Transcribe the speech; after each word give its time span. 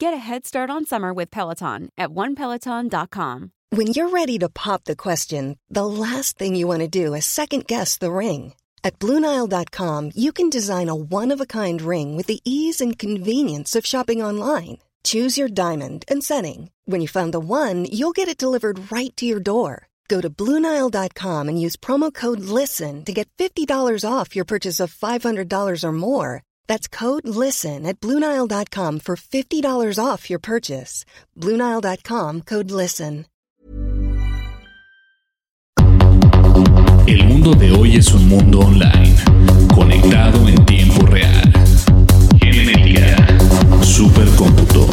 Get 0.00 0.14
a 0.14 0.18
head 0.28 0.46
start 0.46 0.70
on 0.70 0.86
summer 0.86 1.12
with 1.12 1.28
Peloton 1.28 1.88
at 1.98 2.10
onepeloton.com. 2.10 3.50
When 3.70 3.88
you're 3.88 4.10
ready 4.10 4.38
to 4.38 4.48
pop 4.48 4.84
the 4.84 4.94
question, 4.94 5.58
the 5.68 5.86
last 5.86 6.38
thing 6.38 6.54
you 6.54 6.68
want 6.68 6.82
to 6.82 6.88
do 6.88 7.14
is 7.14 7.26
second 7.26 7.66
guess 7.66 7.98
the 7.98 8.12
ring. 8.12 8.54
At 8.84 9.00
Bluenile.com, 9.00 10.12
you 10.14 10.30
can 10.32 10.50
design 10.50 10.88
a 10.88 10.94
one 10.94 11.32
of 11.32 11.40
a 11.40 11.46
kind 11.46 11.82
ring 11.82 12.16
with 12.16 12.26
the 12.26 12.40
ease 12.44 12.80
and 12.80 12.96
convenience 12.96 13.74
of 13.74 13.84
shopping 13.84 14.22
online. 14.22 14.78
Choose 15.02 15.36
your 15.36 15.48
diamond 15.48 16.04
and 16.06 16.22
setting. 16.22 16.70
When 16.84 17.00
you 17.00 17.08
find 17.08 17.34
the 17.34 17.40
one, 17.40 17.84
you'll 17.84 18.12
get 18.12 18.28
it 18.28 18.38
delivered 18.38 18.92
right 18.92 19.14
to 19.16 19.26
your 19.26 19.40
door. 19.40 19.88
Go 20.06 20.20
to 20.20 20.30
Bluenile.com 20.30 21.48
and 21.48 21.60
use 21.60 21.76
promo 21.76 22.14
code 22.14 22.40
LISTEN 22.40 23.04
to 23.04 23.12
get 23.12 23.28
$50 23.36 24.04
off 24.08 24.34
your 24.34 24.44
purchase 24.44 24.80
of 24.80 24.94
$500 24.94 25.84
or 25.84 25.92
more. 25.92 26.42
That's 26.68 26.86
code 26.86 27.26
LISTEN 27.26 27.84
at 27.84 27.98
Bluenile.com 28.00 29.00
for 29.00 29.16
$50 29.16 29.98
off 29.98 30.30
your 30.30 30.38
purchase. 30.38 31.04
Bluenile.com 31.36 32.42
code 32.42 32.70
LISTEN. 32.70 33.24
El 37.06 37.24
mundo 37.24 37.54
de 37.54 37.72
hoy 37.72 37.96
es 37.96 38.12
un 38.12 38.28
mundo 38.28 38.60
online, 38.60 39.16
conectado 39.74 40.46
en 40.46 40.62
tiempo 40.66 41.06
real. 41.06 41.52
Genética, 42.38 43.16
supercómputo, 43.82 44.86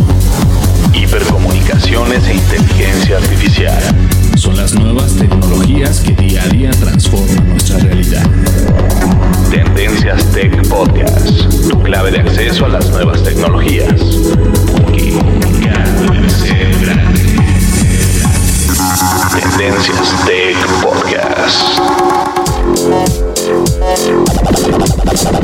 hipercomunicaciones 0.94 2.26
e 2.30 2.36
inteligencia 2.36 3.18
artificial. 3.18 3.84
Son 4.38 4.56
las 4.56 4.74
nuevas 4.76 5.14
tecnologías 5.16 6.00
que 6.00 6.14
día 6.14 6.44
a 6.44 6.48
día 6.48 6.72
transforman 6.72 7.50
nuestra 7.50 7.80
realidad. 7.80 8.26
Tendencias 9.52 10.32
Tech 10.32 10.68
Podcast, 10.70 11.15
clave 11.86 12.10
de 12.10 12.20
acceso 12.20 12.66
a 12.66 12.70
las 12.70 12.90
nuevas 12.90 13.22
tecnologías. 13.22 13.94
Tendencias 19.40 20.26
Tech 20.26 20.58
Podcast. 20.82 21.62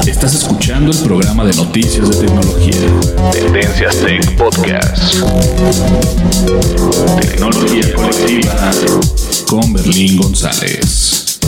Estás 0.08 0.34
escuchando 0.34 0.92
el 0.92 0.98
programa 1.04 1.46
de 1.46 1.54
noticias 1.54 2.10
de 2.10 2.26
tecnología. 2.26 2.88
Tendencias 3.32 3.98
Tech 3.98 4.36
Podcast. 4.36 5.18
Tecnología 7.22 7.94
colectiva 7.94 8.72
con 9.48 9.74
Berlín 9.74 10.18
González. 10.18 11.40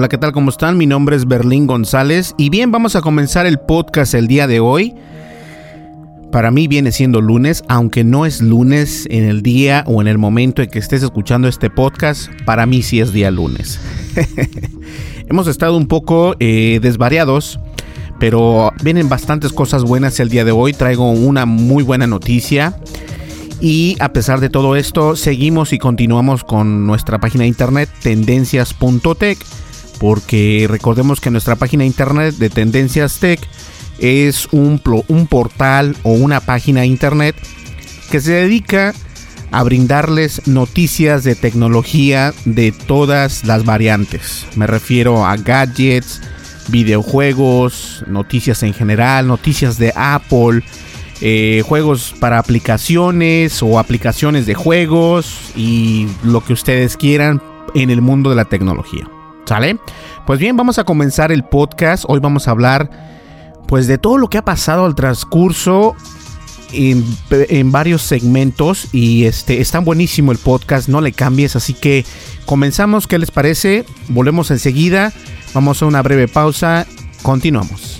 Hola, 0.00 0.08
¿qué 0.08 0.16
tal? 0.16 0.32
¿Cómo 0.32 0.48
están? 0.48 0.78
Mi 0.78 0.86
nombre 0.86 1.14
es 1.14 1.28
Berlín 1.28 1.66
González 1.66 2.34
y 2.38 2.48
bien, 2.48 2.72
vamos 2.72 2.96
a 2.96 3.02
comenzar 3.02 3.44
el 3.44 3.58
podcast 3.58 4.14
el 4.14 4.28
día 4.28 4.46
de 4.46 4.58
hoy. 4.58 4.94
Para 6.32 6.50
mí 6.50 6.68
viene 6.68 6.90
siendo 6.90 7.20
lunes, 7.20 7.62
aunque 7.68 8.02
no 8.02 8.24
es 8.24 8.40
lunes 8.40 9.06
en 9.10 9.24
el 9.24 9.42
día 9.42 9.84
o 9.86 10.00
en 10.00 10.08
el 10.08 10.16
momento 10.16 10.62
en 10.62 10.70
que 10.70 10.78
estés 10.78 11.02
escuchando 11.02 11.48
este 11.48 11.68
podcast, 11.68 12.30
para 12.46 12.64
mí 12.64 12.80
sí 12.82 12.98
es 12.98 13.12
día 13.12 13.30
lunes. 13.30 13.78
Hemos 15.28 15.46
estado 15.48 15.76
un 15.76 15.86
poco 15.86 16.34
eh, 16.40 16.78
desvariados, 16.80 17.60
pero 18.18 18.72
vienen 18.82 19.10
bastantes 19.10 19.52
cosas 19.52 19.84
buenas 19.84 20.18
el 20.18 20.30
día 20.30 20.46
de 20.46 20.52
hoy. 20.52 20.72
Traigo 20.72 21.10
una 21.12 21.44
muy 21.44 21.82
buena 21.82 22.06
noticia. 22.06 22.74
Y 23.60 23.98
a 24.00 24.14
pesar 24.14 24.40
de 24.40 24.48
todo 24.48 24.76
esto, 24.76 25.14
seguimos 25.14 25.74
y 25.74 25.78
continuamos 25.78 26.42
con 26.42 26.86
nuestra 26.86 27.18
página 27.18 27.42
de 27.42 27.48
internet 27.48 27.90
tendencias.tech, 28.02 29.38
porque 30.00 30.66
recordemos 30.68 31.20
que 31.20 31.30
nuestra 31.30 31.56
página 31.56 31.84
internet 31.84 32.34
de 32.36 32.48
Tendencias 32.48 33.18
Tech 33.18 33.38
es 33.98 34.48
un, 34.50 34.78
portal 35.28 35.94
o 36.04 36.12
una 36.12 36.40
página 36.40 36.86
internet 36.86 37.36
que 38.10 38.22
se 38.22 38.32
dedica 38.32 38.94
a 39.50 39.62
brindarles 39.62 40.46
noticias 40.48 41.22
de 41.22 41.34
tecnología 41.34 42.32
de 42.46 42.72
todas 42.72 43.44
las 43.44 43.66
variantes. 43.66 44.46
Me 44.56 44.66
refiero 44.66 45.26
a 45.26 45.36
gadgets, 45.36 46.22
videojuegos, 46.68 48.02
noticias 48.06 48.62
en 48.62 48.72
general, 48.72 49.26
noticias 49.26 49.76
de 49.76 49.92
Apple, 49.94 50.62
eh, 51.20 51.62
juegos 51.66 52.14
para 52.18 52.38
aplicaciones 52.38 53.62
o 53.62 53.78
aplicaciones 53.78 54.46
de 54.46 54.54
juegos 54.54 55.52
y 55.54 56.08
lo 56.22 56.42
que 56.42 56.54
ustedes 56.54 56.96
quieran 56.96 57.42
en 57.74 57.90
el 57.90 58.00
mundo 58.00 58.30
de 58.30 58.36
la 58.36 58.46
tecnología. 58.46 59.06
¿Sale? 59.50 59.80
Pues 60.26 60.38
bien, 60.38 60.56
vamos 60.56 60.78
a 60.78 60.84
comenzar 60.84 61.32
el 61.32 61.42
podcast. 61.42 62.04
Hoy 62.06 62.20
vamos 62.20 62.46
a 62.46 62.52
hablar 62.52 62.88
pues 63.66 63.88
de 63.88 63.98
todo 63.98 64.16
lo 64.16 64.28
que 64.28 64.38
ha 64.38 64.44
pasado 64.44 64.84
al 64.84 64.94
transcurso 64.94 65.96
en, 66.72 67.04
en, 67.30 67.72
varios 67.72 68.02
segmentos 68.02 68.86
y 68.92 69.24
este 69.24 69.60
está 69.60 69.80
buenísimo 69.80 70.30
el 70.30 70.38
podcast, 70.38 70.88
no 70.88 71.00
le 71.00 71.10
cambies, 71.10 71.56
así 71.56 71.74
que 71.74 72.06
comenzamos, 72.46 73.08
¿qué 73.08 73.18
les 73.18 73.32
parece? 73.32 73.84
Volvemos 74.06 74.52
enseguida, 74.52 75.12
vamos 75.52 75.82
a 75.82 75.86
una 75.86 76.00
breve 76.00 76.28
pausa, 76.28 76.86
continuamos. 77.22 77.99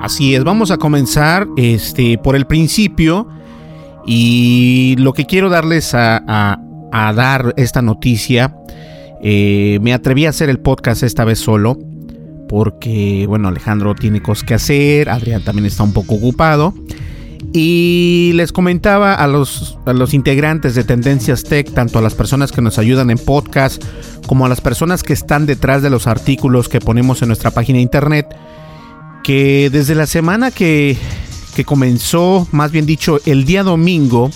Así 0.00 0.34
es, 0.34 0.44
vamos 0.44 0.70
a 0.70 0.76
comenzar 0.76 1.48
este, 1.56 2.18
por 2.18 2.36
el 2.36 2.46
principio 2.46 3.28
y 4.06 4.94
lo 4.98 5.12
que 5.12 5.26
quiero 5.26 5.48
darles 5.48 5.94
a, 5.94 6.58
dar 6.92 7.52
esta 7.56 7.82
noticia, 7.82 8.56
eh, 9.22 9.78
me 9.82 9.92
atreví 9.92 10.26
a 10.26 10.30
hacer 10.30 10.48
el 10.48 10.60
podcast 10.60 11.02
esta 11.02 11.24
vez 11.24 11.38
solo 11.38 11.76
porque, 12.48 13.26
bueno, 13.28 13.48
Alejandro 13.48 13.94
tiene 13.94 14.22
cosas 14.22 14.44
que 14.44 14.54
hacer, 14.54 15.08
Adrián 15.08 15.42
también 15.42 15.66
está 15.66 15.82
un 15.82 15.92
poco 15.92 16.14
ocupado. 16.14 16.74
Y 17.52 18.32
les 18.34 18.52
comentaba 18.52 19.14
a 19.14 19.26
los, 19.26 19.78
a 19.86 19.92
los 19.92 20.14
integrantes 20.14 20.74
de 20.74 20.84
Tendencias 20.84 21.44
Tech, 21.44 21.72
tanto 21.72 21.98
a 21.98 22.02
las 22.02 22.14
personas 22.14 22.52
que 22.52 22.60
nos 22.60 22.78
ayudan 22.78 23.10
en 23.10 23.18
podcast, 23.18 23.82
como 24.26 24.46
a 24.46 24.48
las 24.48 24.60
personas 24.60 25.02
que 25.02 25.12
están 25.12 25.46
detrás 25.46 25.82
de 25.82 25.90
los 25.90 26.06
artículos 26.06 26.68
que 26.68 26.80
ponemos 26.80 27.22
en 27.22 27.28
nuestra 27.28 27.50
página 27.50 27.78
de 27.78 27.82
internet, 27.82 28.26
que 29.26 29.70
desde 29.70 29.96
la 29.96 30.06
semana 30.06 30.52
que, 30.52 30.96
que 31.56 31.64
comenzó, 31.64 32.46
más 32.52 32.70
bien 32.70 32.86
dicho, 32.86 33.18
el 33.26 33.44
día 33.44 33.64
domingo, 33.64 34.30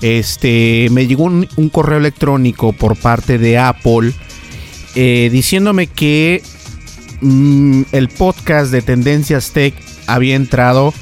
este, 0.00 0.88
me 0.90 1.06
llegó 1.06 1.22
un, 1.22 1.46
correo 1.72 1.98
electrónico 1.98 2.72
por 2.72 2.96
parte 2.96 3.38
de 3.38 3.56
Apple 3.56 4.12
eh, 4.96 5.28
diciéndome 5.30 5.86
que 5.86 6.42
mmm, 7.20 7.82
el 7.92 8.08
podcast 8.08 8.72
de 8.72 8.82
Tendencias 8.82 9.52
Tech 9.52 9.74
había 10.08 10.34
entrado 10.34 10.92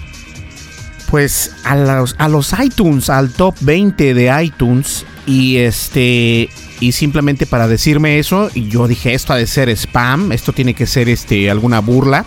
pues 1.10 1.52
a 1.64 1.76
los, 1.76 2.14
a 2.18 2.28
los 2.28 2.54
iTunes, 2.62 3.08
al 3.08 3.32
top 3.32 3.54
20 3.62 4.12
de 4.12 4.44
iTunes 4.44 5.06
y 5.26 5.56
este 5.56 6.50
y 6.78 6.92
simplemente 6.92 7.46
para 7.46 7.68
decirme 7.68 8.18
eso, 8.18 8.50
y 8.52 8.68
yo 8.68 8.86
dije 8.86 9.14
esto 9.14 9.32
ha 9.32 9.36
de 9.36 9.46
ser 9.46 9.70
spam, 9.70 10.30
esto 10.30 10.52
tiene 10.52 10.74
que 10.74 10.86
ser 10.86 11.08
este 11.08 11.48
alguna 11.48 11.80
burla. 11.80 12.26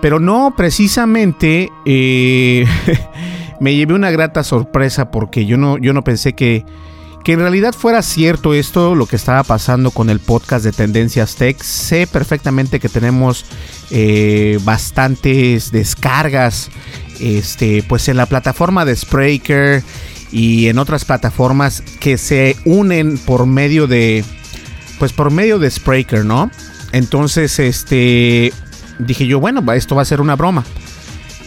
Pero 0.00 0.20
no, 0.20 0.54
precisamente 0.56 1.70
eh, 1.84 2.66
me 3.60 3.74
llevé 3.74 3.94
una 3.94 4.10
grata 4.10 4.44
sorpresa 4.44 5.10
porque 5.10 5.46
yo 5.46 5.56
no, 5.56 5.78
yo 5.78 5.92
no 5.92 6.04
pensé 6.04 6.34
que, 6.34 6.64
que 7.24 7.32
en 7.32 7.40
realidad 7.40 7.74
fuera 7.74 8.02
cierto 8.02 8.54
esto, 8.54 8.94
lo 8.94 9.06
que 9.06 9.16
estaba 9.16 9.42
pasando 9.42 9.90
con 9.90 10.08
el 10.08 10.20
podcast 10.20 10.64
de 10.64 10.72
Tendencias 10.72 11.34
Tech. 11.34 11.60
Sé 11.62 12.06
perfectamente 12.06 12.78
que 12.78 12.88
tenemos 12.88 13.44
eh, 13.90 14.58
bastantes 14.62 15.72
descargas, 15.72 16.70
este, 17.20 17.82
pues 17.88 18.08
en 18.08 18.16
la 18.16 18.26
plataforma 18.26 18.84
de 18.84 18.94
Spreaker 18.94 19.82
y 20.30 20.68
en 20.68 20.78
otras 20.78 21.04
plataformas 21.04 21.82
que 22.00 22.18
se 22.18 22.56
unen 22.64 23.18
por 23.18 23.46
medio 23.46 23.86
de, 23.88 24.24
pues 24.98 25.12
por 25.12 25.32
medio 25.32 25.58
de 25.58 25.70
Spreaker, 25.70 26.24
¿no? 26.24 26.50
Entonces, 26.92 27.58
este, 27.58 28.52
dije 28.98 29.26
yo, 29.26 29.40
bueno, 29.40 29.62
esto 29.72 29.94
va 29.94 30.02
a 30.02 30.04
ser 30.04 30.20
una 30.20 30.36
broma. 30.36 30.64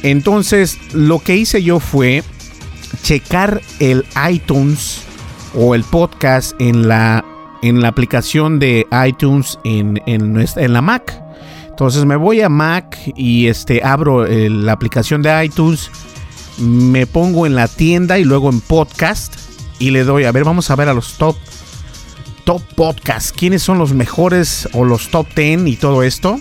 Entonces, 0.03 0.79
lo 0.93 1.19
que 1.19 1.35
hice 1.35 1.61
yo 1.61 1.79
fue 1.79 2.23
checar 3.03 3.61
el 3.79 4.05
iTunes 4.29 5.01
o 5.53 5.75
el 5.75 5.83
podcast 5.83 6.53
en 6.59 6.87
la, 6.87 7.23
en 7.61 7.81
la 7.81 7.89
aplicación 7.89 8.59
de 8.59 8.87
iTunes 9.05 9.59
en, 9.63 10.01
en, 10.05 10.73
la 10.73 10.81
Mac. 10.81 11.21
Entonces 11.69 12.05
me 12.05 12.15
voy 12.15 12.41
a 12.41 12.49
Mac 12.49 12.97
y 13.15 13.47
este, 13.47 13.83
abro 13.83 14.25
eh, 14.25 14.49
la 14.49 14.73
aplicación 14.73 15.21
de 15.21 15.45
iTunes, 15.45 15.89
me 16.59 17.07
pongo 17.07 17.45
en 17.45 17.55
la 17.55 17.67
tienda 17.67 18.19
y 18.19 18.23
luego 18.23 18.49
en 18.49 18.61
podcast 18.61 19.35
y 19.79 19.89
le 19.91 20.03
doy, 20.03 20.25
a 20.25 20.31
ver, 20.31 20.43
vamos 20.43 20.69
a 20.69 20.75
ver 20.75 20.89
a 20.89 20.93
los 20.93 21.17
top 21.17 21.35
top 22.43 22.61
podcasts, 22.75 23.31
quiénes 23.31 23.61
son 23.61 23.77
los 23.77 23.93
mejores 23.93 24.67
o 24.73 24.83
los 24.83 25.09
top 25.09 25.27
10 25.35 25.67
y 25.67 25.75
todo 25.75 26.03
esto. 26.03 26.39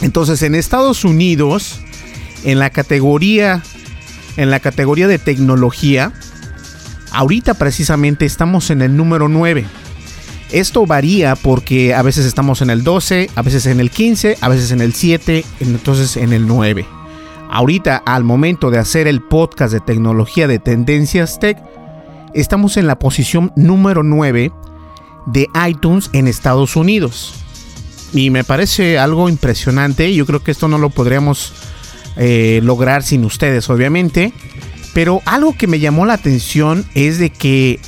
Entonces, 0.00 0.42
en 0.42 0.54
Estados 0.54 1.04
Unidos, 1.04 1.80
en 2.44 2.58
la 2.58 2.70
categoría 2.70 3.62
en 4.38 4.50
la 4.50 4.60
categoría 4.60 5.08
de 5.08 5.18
tecnología, 5.18 6.12
ahorita 7.10 7.54
precisamente 7.54 8.24
estamos 8.24 8.70
en 8.70 8.82
el 8.82 8.96
número 8.96 9.28
9. 9.28 9.66
Esto 10.52 10.86
varía 10.86 11.34
porque 11.34 11.92
a 11.92 12.02
veces 12.02 12.24
estamos 12.24 12.62
en 12.62 12.70
el 12.70 12.84
12, 12.84 13.30
a 13.34 13.42
veces 13.42 13.66
en 13.66 13.80
el 13.80 13.90
15, 13.90 14.38
a 14.40 14.48
veces 14.48 14.70
en 14.70 14.80
el 14.80 14.94
7, 14.94 15.44
entonces 15.58 16.16
en 16.16 16.32
el 16.32 16.46
9. 16.46 16.86
Ahorita, 17.50 17.96
al 17.96 18.22
momento 18.22 18.70
de 18.70 18.78
hacer 18.78 19.08
el 19.08 19.22
podcast 19.22 19.72
de 19.72 19.80
tecnología 19.80 20.46
de 20.46 20.60
Tendencias 20.60 21.40
Tech, 21.40 21.58
estamos 22.32 22.76
en 22.76 22.86
la 22.86 23.00
posición 23.00 23.52
número 23.56 24.04
9 24.04 24.52
de 25.26 25.48
iTunes 25.68 26.10
en 26.12 26.28
Estados 26.28 26.76
Unidos. 26.76 27.34
Y 28.12 28.30
me 28.30 28.44
parece 28.44 28.98
algo 28.98 29.28
impresionante. 29.28 30.12
Yo 30.14 30.26
creo 30.26 30.42
que 30.42 30.50
esto 30.50 30.68
no 30.68 30.78
lo 30.78 30.90
podríamos 30.90 31.52
eh, 32.16 32.60
lograr 32.62 33.02
sin 33.02 33.24
ustedes, 33.24 33.68
obviamente. 33.70 34.32
Pero 34.94 35.22
algo 35.26 35.56
que 35.56 35.66
me 35.66 35.78
llamó 35.78 36.06
la 36.06 36.14
atención 36.14 36.84
es 36.94 37.18
de 37.18 37.30
que 37.30 37.78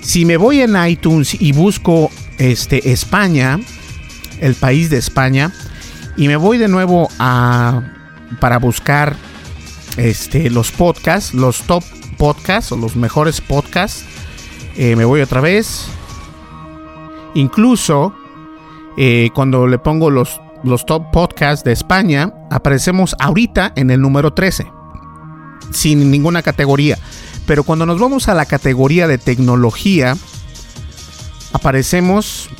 si 0.00 0.24
me 0.24 0.36
voy 0.36 0.60
en 0.60 0.74
iTunes 0.86 1.40
y 1.40 1.52
busco 1.52 2.10
este, 2.38 2.90
España, 2.90 3.60
el 4.40 4.54
país 4.54 4.90
de 4.90 4.96
España, 4.96 5.52
y 6.16 6.26
me 6.26 6.36
voy 6.36 6.58
de 6.58 6.68
nuevo 6.68 7.08
a 7.18 7.82
para 8.40 8.58
buscar 8.58 9.16
este, 9.96 10.50
los 10.50 10.70
podcasts, 10.70 11.34
los 11.34 11.62
top 11.62 11.84
podcasts 12.16 12.72
o 12.72 12.76
los 12.76 12.96
mejores 12.96 13.40
podcasts, 13.40 14.04
eh, 14.76 14.96
me 14.96 15.04
voy 15.04 15.20
otra 15.20 15.40
vez. 15.40 15.86
Incluso 17.34 18.14
eh, 19.02 19.30
cuando 19.34 19.66
le 19.66 19.78
pongo 19.78 20.10
los 20.10 20.40
los 20.62 20.84
top 20.84 21.10
podcasts 21.10 21.64
de 21.64 21.72
España, 21.72 22.34
aparecemos 22.50 23.16
ahorita 23.18 23.72
en 23.76 23.90
el 23.90 24.00
número 24.00 24.32
13, 24.32 24.66
sin 25.72 26.10
ninguna 26.10 26.42
categoría. 26.42 26.98
Pero 27.46 27.64
cuando 27.64 27.86
nos 27.86 27.98
vamos 27.98 28.28
a 28.28 28.34
la 28.34 28.44
categoría 28.44 29.08
de 29.08 29.18
tecnología, 29.18 30.16
aparecemos 31.52 32.50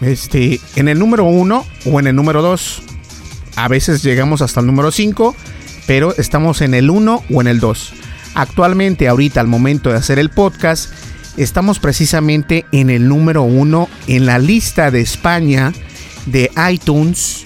este, 0.00 0.60
en 0.76 0.88
el 0.88 0.98
número 0.98 1.24
1 1.24 1.66
o 1.92 2.00
en 2.00 2.06
el 2.06 2.16
número 2.16 2.42
2. 2.42 2.82
A 3.56 3.68
veces 3.68 4.02
llegamos 4.02 4.40
hasta 4.40 4.60
el 4.60 4.66
número 4.66 4.90
5, 4.90 5.36
pero 5.86 6.14
estamos 6.16 6.62
en 6.62 6.74
el 6.74 6.90
1 6.90 7.24
o 7.30 7.40
en 7.40 7.46
el 7.48 7.60
2. 7.60 7.92
Actualmente, 8.34 9.08
ahorita, 9.08 9.40
al 9.40 9.46
momento 9.46 9.90
de 9.90 9.96
hacer 9.96 10.18
el 10.18 10.30
podcast, 10.30 10.90
estamos 11.36 11.78
precisamente 11.78 12.66
en 12.72 12.90
el 12.90 13.08
número 13.08 13.42
1 13.42 13.88
en 14.08 14.26
la 14.26 14.38
lista 14.38 14.90
de 14.90 15.00
España 15.00 15.72
de 16.26 16.50
iTunes 16.70 17.44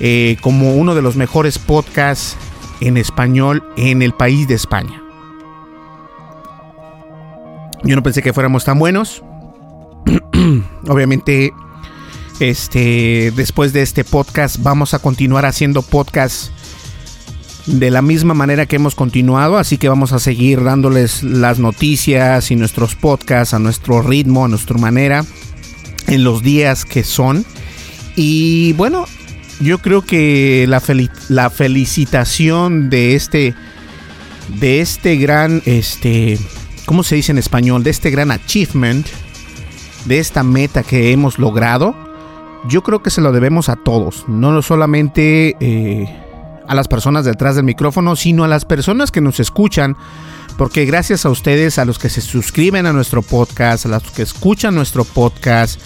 eh, 0.00 0.36
como 0.40 0.74
uno 0.74 0.94
de 0.94 1.02
los 1.02 1.16
mejores 1.16 1.58
podcasts 1.58 2.36
en 2.80 2.96
español 2.96 3.62
en 3.76 4.02
el 4.02 4.12
país 4.12 4.46
de 4.48 4.54
España. 4.54 5.02
Yo 7.84 7.96
no 7.96 8.02
pensé 8.02 8.22
que 8.22 8.32
fuéramos 8.32 8.64
tan 8.64 8.78
buenos. 8.78 9.22
Obviamente, 10.88 11.52
este, 12.40 13.32
después 13.34 13.72
de 13.72 13.82
este 13.82 14.04
podcast, 14.04 14.56
vamos 14.60 14.94
a 14.94 14.98
continuar 14.98 15.46
haciendo 15.46 15.82
podcasts 15.82 16.52
de 17.68 17.90
la 17.90 18.02
misma 18.02 18.34
manera 18.34 18.66
que 18.66 18.76
hemos 18.76 18.94
continuado, 18.94 19.58
así 19.58 19.76
que 19.76 19.88
vamos 19.88 20.12
a 20.12 20.18
seguir 20.18 20.64
dándoles 20.64 21.22
las 21.22 21.58
noticias 21.58 22.50
y 22.50 22.56
nuestros 22.56 22.94
podcasts 22.94 23.54
a 23.54 23.58
nuestro 23.58 24.00
ritmo, 24.00 24.44
a 24.44 24.48
nuestra 24.48 24.78
manera, 24.78 25.24
en 26.06 26.24
los 26.24 26.42
días 26.42 26.84
que 26.84 27.04
son. 27.04 27.44
Y 28.16 28.72
bueno, 28.72 29.04
yo 29.60 29.78
creo 29.78 30.02
que 30.02 30.66
la, 30.66 30.82
la 31.28 31.50
felicitación 31.50 32.88
de 32.88 33.14
este, 33.14 33.54
de 34.58 34.80
este 34.80 35.16
gran, 35.16 35.62
este, 35.66 36.38
¿cómo 36.86 37.02
se 37.02 37.16
dice 37.16 37.32
en 37.32 37.38
español? 37.38 37.82
De 37.82 37.90
este 37.90 38.10
gran 38.10 38.30
achievement, 38.30 39.06
de 40.06 40.18
esta 40.18 40.42
meta 40.42 40.82
que 40.82 41.12
hemos 41.12 41.38
logrado, 41.38 41.94
yo 42.68 42.82
creo 42.82 43.02
que 43.02 43.10
se 43.10 43.20
lo 43.20 43.30
debemos 43.30 43.68
a 43.68 43.76
todos, 43.76 44.24
no 44.26 44.62
solamente 44.62 45.54
eh, 45.60 46.27
a 46.68 46.74
las 46.74 46.86
personas 46.86 47.24
detrás 47.24 47.56
del 47.56 47.64
micrófono, 47.64 48.14
sino 48.14 48.44
a 48.44 48.48
las 48.48 48.64
personas 48.64 49.10
que 49.10 49.20
nos 49.20 49.40
escuchan, 49.40 49.96
porque 50.56 50.84
gracias 50.84 51.24
a 51.24 51.30
ustedes, 51.30 51.78
a 51.78 51.84
los 51.84 51.98
que 51.98 52.10
se 52.10 52.20
suscriben 52.20 52.86
a 52.86 52.92
nuestro 52.92 53.22
podcast, 53.22 53.86
a 53.86 53.88
los 53.88 54.02
que 54.10 54.22
escuchan 54.22 54.74
nuestro 54.74 55.04
podcast, 55.04 55.80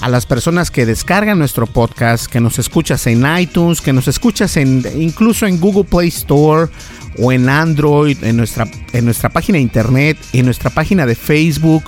a 0.00 0.08
las 0.08 0.26
personas 0.26 0.70
que 0.70 0.86
descargan 0.86 1.38
nuestro 1.38 1.66
podcast, 1.66 2.26
que 2.26 2.40
nos 2.40 2.58
escuchas 2.58 3.06
en 3.06 3.24
iTunes, 3.38 3.80
que 3.80 3.92
nos 3.92 4.08
escuchas 4.08 4.56
en 4.56 4.84
incluso 4.96 5.46
en 5.46 5.60
Google 5.60 5.84
Play 5.84 6.08
Store 6.08 6.70
o 7.18 7.32
en 7.32 7.48
Android, 7.48 8.22
en 8.24 8.36
nuestra, 8.36 8.66
en 8.92 9.04
nuestra 9.04 9.30
página 9.30 9.56
de 9.56 9.62
internet, 9.62 10.18
en 10.32 10.46
nuestra 10.46 10.70
página 10.70 11.06
de 11.06 11.14
Facebook, 11.14 11.84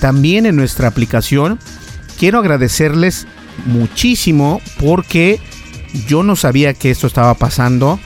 también 0.00 0.46
en 0.46 0.56
nuestra 0.56 0.88
aplicación. 0.88 1.58
Quiero 2.18 2.38
agradecerles 2.38 3.26
muchísimo 3.66 4.60
porque 4.78 5.40
yo 6.06 6.22
no 6.22 6.36
sabía 6.36 6.74
que 6.74 6.90
esto 6.90 7.06
estaba 7.06 7.34
pasando. 7.34 7.98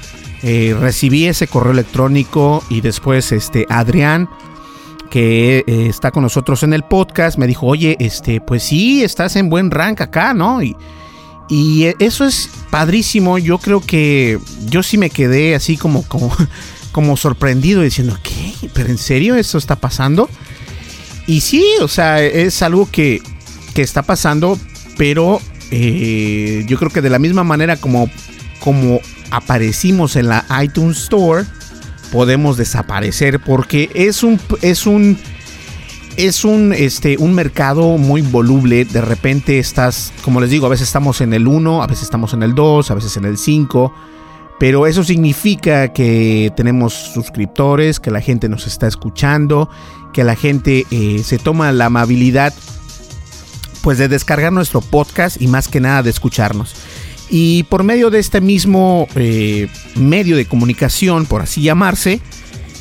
Eh, 0.42 0.76
recibí 0.78 1.26
ese 1.26 1.46
correo 1.46 1.72
electrónico 1.72 2.62
y 2.68 2.80
después 2.80 3.32
este 3.32 3.66
Adrián 3.68 4.28
que 5.10 5.64
eh, 5.66 5.86
está 5.88 6.10
con 6.10 6.22
nosotros 6.22 6.62
en 6.62 6.72
el 6.72 6.82
podcast, 6.82 7.38
me 7.38 7.46
dijo, 7.46 7.66
oye, 7.66 7.96
este, 8.00 8.40
pues 8.40 8.64
sí, 8.64 9.02
estás 9.02 9.36
en 9.36 9.48
buen 9.48 9.70
rank 9.70 10.00
acá, 10.00 10.34
¿no? 10.34 10.62
Y, 10.62 10.76
y 11.48 11.86
eso 11.98 12.24
es 12.24 12.50
padrísimo. 12.70 13.38
Yo 13.38 13.58
creo 13.58 13.80
que 13.80 14.38
yo 14.66 14.82
sí 14.82 14.98
me 14.98 15.10
quedé 15.10 15.54
así 15.54 15.76
como, 15.76 16.02
como, 16.02 16.34
como 16.92 17.16
sorprendido 17.16 17.82
diciendo, 17.82 18.18
¿qué? 18.22 18.68
¿Pero 18.74 18.90
en 18.90 18.98
serio 18.98 19.36
esto 19.36 19.58
está 19.58 19.76
pasando? 19.76 20.28
Y 21.26 21.40
sí, 21.40 21.64
o 21.80 21.88
sea, 21.88 22.22
es 22.22 22.62
algo 22.62 22.88
que, 22.90 23.20
que 23.74 23.82
está 23.82 24.02
pasando, 24.02 24.58
pero 24.96 25.40
eh, 25.70 26.64
yo 26.66 26.78
creo 26.78 26.90
que 26.90 27.00
de 27.00 27.11
la 27.11 27.18
misma 27.18 27.44
manera 27.44 27.76
como, 27.76 28.08
como 28.61 29.00
aparecimos 29.30 30.16
en 30.16 30.28
la 30.28 30.44
iTunes 30.62 30.99
Store, 30.99 31.44
podemos 32.12 32.56
desaparecer 32.56 33.40
porque 33.40 33.90
es 33.94 34.23
un 34.23 34.40
es 34.62 34.87
un 34.87 35.18
es 36.16 36.44
un 36.44 36.73
este 36.73 37.16
un 37.18 37.35
mercado 37.35 37.99
muy 37.99 38.23
voluble, 38.23 38.85
de 38.85 39.00
repente 39.00 39.58
estás, 39.58 40.12
como 40.23 40.40
les 40.40 40.50
digo, 40.50 40.66
a 40.66 40.70
veces 40.70 40.88
estamos 40.88 41.20
en 41.20 41.35
el 41.35 41.46
1, 41.46 41.82
a 41.82 41.87
veces 41.87 42.04
estamos 42.04 42.32
en 42.32 42.42
el 42.42 42.54
2, 42.54 42.90
a 42.90 42.94
veces 42.94 43.16
en 43.16 43.25
el 43.25 43.37
5, 43.37 43.92
pero 44.58 44.87
eso 44.87 45.04
significa 45.04 45.92
que 45.92 46.52
tenemos 46.56 46.94
suscriptores, 46.94 48.00
que 48.00 48.11
la 48.11 48.20
gente 48.20 48.49
nos 48.49 48.66
está 48.66 48.87
escuchando, 48.87 49.68
que 50.12 50.25
la 50.25 50.37
gente 50.37 50.87
eh, 50.90 51.20
se 51.23 51.38
toma 51.38 51.70
la 51.73 51.87
amabilidad 51.87 52.54
pues 53.86 53.98
de 53.98 54.08
descargar 54.08 54.52
nuestro 54.52 54.80
podcast 54.80 55.40
y 55.40 55.46
más 55.46 55.68
que 55.68 55.78
nada 55.78 56.02
de 56.02 56.10
escucharnos. 56.10 56.74
Y 57.30 57.62
por 57.62 57.84
medio 57.84 58.10
de 58.10 58.18
este 58.18 58.40
mismo 58.40 59.06
eh, 59.14 59.68
medio 59.94 60.36
de 60.36 60.44
comunicación, 60.44 61.24
por 61.24 61.40
así 61.40 61.62
llamarse, 61.62 62.20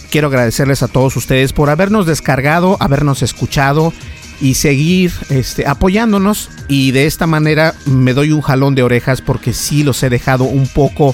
quiero 0.10 0.30
agradecerles 0.30 0.82
a 0.82 0.88
todos 0.88 1.16
ustedes 1.16 1.54
por 1.54 1.70
habernos 1.70 2.08
descargado, 2.08 2.76
habernos 2.80 3.22
escuchado 3.22 3.94
y 4.42 4.56
seguir 4.56 5.12
este, 5.30 5.68
apoyándonos. 5.68 6.50
Y 6.68 6.90
de 6.90 7.06
esta 7.06 7.28
manera 7.28 7.76
me 7.86 8.16
doy 8.16 8.32
un 8.32 8.42
jalón 8.42 8.74
de 8.74 8.82
orejas 8.82 9.22
porque 9.22 9.54
sí 9.54 9.84
los 9.84 10.02
he 10.02 10.10
dejado 10.10 10.46
un 10.46 10.68
poco, 10.68 11.14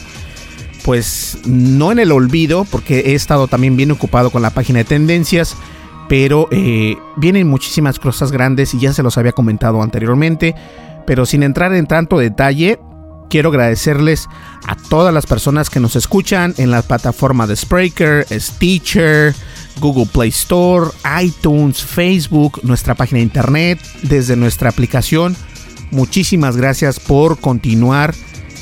pues 0.85 1.37
no 1.43 1.91
en 1.91 1.99
el 1.99 2.13
olvido, 2.13 2.63
porque 2.63 2.99
he 3.07 3.13
estado 3.13 3.49
también 3.49 3.75
bien 3.75 3.91
ocupado 3.91 4.29
con 4.29 4.41
la 4.41 4.51
página 4.51 4.79
de 4.79 4.85
tendencias. 4.85 5.57
Pero 6.11 6.49
eh, 6.51 6.97
vienen 7.15 7.47
muchísimas 7.47 7.97
cosas 7.97 8.33
grandes 8.33 8.73
y 8.73 8.79
ya 8.81 8.91
se 8.91 9.01
los 9.01 9.17
había 9.17 9.31
comentado 9.31 9.81
anteriormente, 9.81 10.53
pero 11.07 11.25
sin 11.25 11.41
entrar 11.41 11.73
en 11.73 11.87
tanto 11.87 12.17
detalle, 12.17 12.79
quiero 13.29 13.47
agradecerles 13.47 14.27
a 14.67 14.75
todas 14.75 15.13
las 15.13 15.25
personas 15.25 15.69
que 15.69 15.79
nos 15.79 15.95
escuchan 15.95 16.53
en 16.57 16.69
la 16.69 16.81
plataforma 16.81 17.47
de 17.47 17.55
Spreaker, 17.55 18.27
Stitcher, 18.29 19.33
Google 19.79 20.05
Play 20.11 20.27
Store, 20.31 20.91
iTunes, 21.23 21.81
Facebook, 21.81 22.59
nuestra 22.63 22.93
página 22.93 23.19
de 23.19 23.23
internet, 23.23 23.79
desde 24.03 24.35
nuestra 24.35 24.69
aplicación. 24.69 25.37
Muchísimas 25.91 26.57
gracias 26.57 26.99
por 26.99 27.39
continuar 27.39 28.13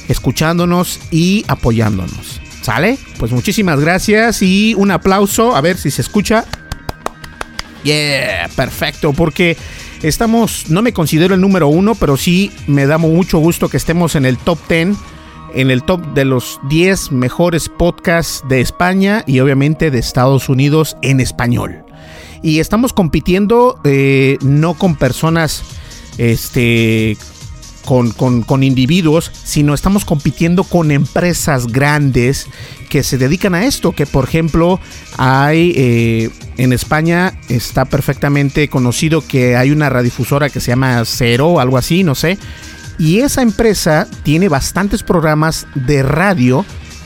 escuchándonos 0.08 1.00
y 1.10 1.46
apoyándonos. 1.48 2.42
¿Sale? 2.62 3.00
Pues 3.18 3.32
muchísimas 3.32 3.80
gracias 3.80 4.44
y 4.44 4.76
un 4.76 4.92
aplauso. 4.92 5.56
A 5.56 5.62
ver 5.62 5.80
si 5.80 5.90
se 5.90 6.04
escucha. 6.04 6.46
Yeah, 7.84 8.50
perfecto, 8.56 9.14
porque 9.14 9.58
estamos, 10.04 10.70
no 10.70 10.82
me 10.82 10.94
considero 10.94 11.36
el 11.36 11.42
número 11.42 11.68
uno, 11.68 11.96
pero 11.96 12.18
sí 12.18 12.52
me 12.68 12.86
da 12.86 12.98
mucho 12.98 13.40
gusto 13.40 13.70
que 13.70 13.78
estemos 13.78 14.16
en 14.16 14.26
el 14.26 14.38
top 14.38 14.60
10, 14.68 14.98
en 15.54 15.72
el 15.72 15.84
top 15.84 16.14
de 16.14 16.26
los 16.26 16.60
10 16.70 17.12
mejores 17.12 17.70
podcasts 17.70 18.44
de 18.50 18.62
España 18.62 19.24
y 19.26 19.40
obviamente 19.40 19.92
de 19.92 20.00
Estados 20.00 20.50
Unidos 20.50 20.98
en 21.02 21.20
español. 21.20 21.84
Y 22.42 22.60
estamos 22.60 22.94
compitiendo 22.94 23.80
eh, 23.84 24.38
no 24.42 24.74
con 24.74 24.96
personas, 24.96 25.64
este, 26.18 27.18
con, 27.90 28.44
con, 28.44 28.62
individuos, 28.62 29.32
sino 29.44 29.74
estamos 29.74 30.06
compitiendo 30.06 30.64
con 30.64 30.92
empresas 30.92 31.66
grandes 31.66 32.46
que 32.88 33.02
se 33.02 33.18
dedican 33.18 33.56
a 33.56 33.66
esto, 33.66 33.94
que 33.94 34.06
por 34.06 34.26
ejemplo 34.26 34.80
hay 35.18 35.74
eh, 35.76 36.30
en 36.58 36.72
España 36.72 37.34
está 37.50 37.86
perfectamente 37.86 38.68
conocido 38.68 39.26
que 39.26 39.56
hay 39.56 39.72
una 39.72 39.90
radiodifusora 39.90 40.52
que 40.52 40.60
se 40.60 40.68
llama 40.68 41.02
Cero 41.04 41.48
o 41.48 41.60
algo 41.60 41.80
así, 41.80 42.04
no 42.04 42.14
sé, 42.14 42.38
y 43.00 43.22
esa 43.22 43.42
empresa 43.42 44.08
tiene 44.22 44.50
bastantes 44.50 45.02
programas 45.02 45.66
de 45.74 46.04
radio 46.04 46.66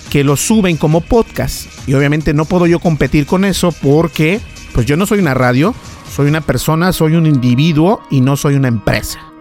que 0.09 0.25
los 0.25 0.41
suben 0.41 0.75
como 0.75 0.99
podcast 0.99 1.67
y 1.87 1.93
obviamente 1.93 2.33
no 2.33 2.43
puedo 2.43 2.67
yo 2.67 2.79
competir 2.79 3.25
con 3.25 3.45
eso 3.45 3.71
porque 3.71 4.41
pues 4.73 4.85
yo 4.85 4.97
no 4.97 5.05
soy 5.05 5.19
una 5.19 5.33
radio, 5.33 5.73
soy 6.13 6.27
una 6.27 6.41
persona, 6.41 6.91
soy 6.91 7.15
un 7.15 7.25
individuo 7.25 8.01
y 8.11 8.19
no 8.19 8.35
soy 8.35 8.55
una 8.55 8.67
empresa. 8.67 9.32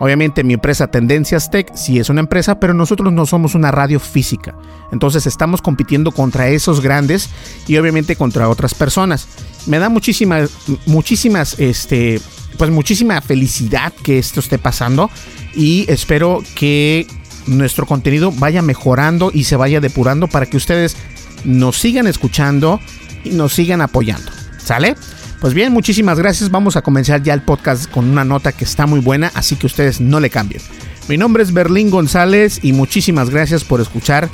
Obviamente 0.00 0.44
mi 0.44 0.54
empresa 0.54 0.86
Tendencias 0.86 1.50
Tech 1.50 1.74
sí 1.74 1.98
es 1.98 2.08
una 2.08 2.20
empresa, 2.20 2.60
pero 2.60 2.74
nosotros 2.74 3.12
no 3.12 3.26
somos 3.26 3.54
una 3.54 3.70
radio 3.70 3.98
física. 3.98 4.54
Entonces 4.92 5.26
estamos 5.26 5.60
compitiendo 5.60 6.12
contra 6.12 6.48
esos 6.48 6.80
grandes 6.80 7.28
y 7.66 7.76
obviamente 7.76 8.16
contra 8.16 8.48
otras 8.48 8.74
personas. 8.74 9.26
Me 9.66 9.78
da 9.78 9.88
muchísimas, 9.88 10.50
muchísimas, 10.86 11.58
este, 11.58 12.20
pues 12.56 12.70
muchísima 12.70 13.20
felicidad 13.20 13.92
que 14.02 14.18
esto 14.18 14.40
esté 14.40 14.58
pasando 14.58 15.10
y 15.54 15.84
espero 15.88 16.42
que 16.54 17.06
nuestro 17.46 17.86
contenido 17.86 18.30
vaya 18.32 18.62
mejorando 18.62 19.30
y 19.32 19.44
se 19.44 19.56
vaya 19.56 19.80
depurando 19.80 20.28
para 20.28 20.46
que 20.46 20.56
ustedes 20.56 20.96
nos 21.44 21.78
sigan 21.78 22.06
escuchando 22.06 22.80
y 23.24 23.30
nos 23.30 23.54
sigan 23.54 23.80
apoyando. 23.80 24.30
¿Sale? 24.58 24.96
Pues 25.40 25.54
bien, 25.54 25.72
muchísimas 25.72 26.18
gracias. 26.18 26.50
Vamos 26.50 26.76
a 26.76 26.82
comenzar 26.82 27.22
ya 27.22 27.32
el 27.32 27.42
podcast 27.42 27.90
con 27.90 28.10
una 28.10 28.24
nota 28.24 28.52
que 28.52 28.64
está 28.64 28.86
muy 28.86 29.00
buena, 29.00 29.30
así 29.34 29.56
que 29.56 29.66
ustedes 29.66 30.00
no 30.00 30.18
le 30.18 30.30
cambien. 30.30 30.60
Mi 31.08 31.16
nombre 31.16 31.42
es 31.42 31.52
Berlín 31.52 31.90
González 31.90 32.58
y 32.62 32.72
muchísimas 32.72 33.30
gracias 33.30 33.64
por 33.64 33.80
escuchar 33.80 34.28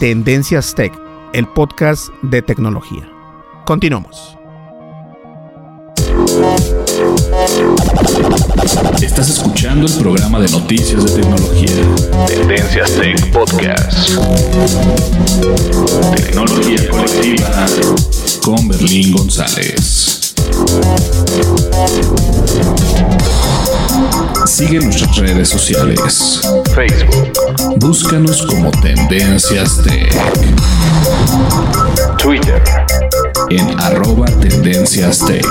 Tendencias 0.00 0.74
Tech, 0.74 0.92
el 1.32 1.46
podcast 1.48 2.08
de 2.22 2.40
tecnología. 2.42 3.08
Continuamos. 3.66 4.38
Estás 9.02 9.30
escuchando 9.30 9.86
el 9.86 9.92
programa 9.98 10.40
de 10.40 10.48
noticias 10.50 11.04
de 11.04 11.20
tecnología. 11.20 12.26
Tendencias 12.26 12.92
Tech 12.92 13.32
Podcast. 13.32 14.18
Tecnología 16.16 16.88
colectiva 16.90 17.66
con 18.42 18.68
Berlín 18.68 19.12
González. 19.12 20.17
Sigue 24.46 24.80
nuestras 24.80 25.16
redes 25.16 25.48
sociales. 25.48 26.40
Facebook. 26.74 27.32
Búscanos 27.76 28.44
como 28.46 28.70
Tendencias 28.72 29.80
Tech. 29.84 30.12
Twitter. 32.18 32.62
En 33.50 33.78
arroba 33.78 34.26
Tendencias 34.26 35.24
Tech. 35.24 35.46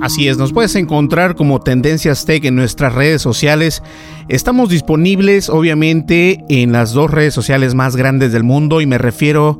Así 0.00 0.28
es, 0.28 0.38
nos 0.38 0.52
puedes 0.52 0.76
encontrar 0.76 1.34
como 1.34 1.60
Tendencias 1.60 2.24
Tech 2.24 2.44
en 2.44 2.54
nuestras 2.54 2.94
redes 2.94 3.20
sociales. 3.20 3.82
Estamos 4.28 4.68
disponibles 4.68 5.48
obviamente 5.48 6.44
en 6.48 6.70
las 6.70 6.92
dos 6.92 7.10
redes 7.10 7.34
sociales 7.34 7.74
más 7.74 7.96
grandes 7.96 8.32
del 8.32 8.44
mundo 8.44 8.80
y 8.80 8.86
me 8.86 8.98
refiero 8.98 9.58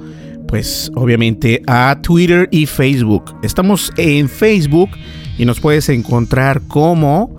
pues 0.49 0.90
obviamente 0.97 1.62
a 1.67 1.99
Twitter 2.02 2.49
y 2.50 2.67
Facebook. 2.67 3.37
Estamos 3.43 3.93
en 3.97 4.28
Facebook 4.28 4.90
y 5.37 5.45
nos 5.45 5.61
puedes 5.61 5.88
encontrar 5.88 6.62
como 6.62 7.37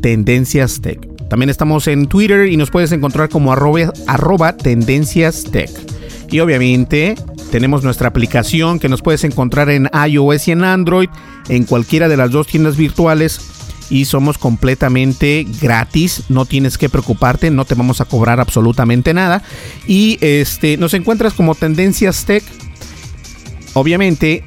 Tendencias 0.00 0.80
Tech. 0.80 0.98
También 1.28 1.50
estamos 1.50 1.86
en 1.86 2.06
Twitter 2.06 2.46
y 2.46 2.56
nos 2.56 2.70
puedes 2.70 2.92
encontrar 2.92 3.28
como 3.28 3.52
arroba, 3.52 4.56
Tendencias 4.56 5.44
Tech. 5.44 5.70
Y 6.30 6.40
obviamente 6.40 7.14
tenemos 7.52 7.84
nuestra 7.84 8.08
aplicación 8.08 8.78
que 8.78 8.88
nos 8.88 9.02
puedes 9.02 9.22
encontrar 9.24 9.70
en 9.70 9.88
iOS 10.08 10.48
y 10.48 10.52
en 10.52 10.64
Android, 10.64 11.08
en 11.48 11.64
cualquiera 11.64 12.08
de 12.08 12.16
las 12.16 12.30
dos 12.30 12.46
tiendas 12.46 12.76
virtuales 12.76 13.55
y 13.90 14.04
somos 14.04 14.38
completamente 14.38 15.46
gratis, 15.60 16.24
no 16.28 16.44
tienes 16.44 16.78
que 16.78 16.88
preocuparte, 16.88 17.50
no 17.50 17.64
te 17.64 17.74
vamos 17.74 18.00
a 18.00 18.04
cobrar 18.04 18.40
absolutamente 18.40 19.14
nada 19.14 19.42
y 19.86 20.18
este 20.20 20.76
nos 20.76 20.94
encuentras 20.94 21.34
como 21.34 21.54
Tendencias 21.54 22.24
Tech. 22.24 22.44
Obviamente, 23.74 24.42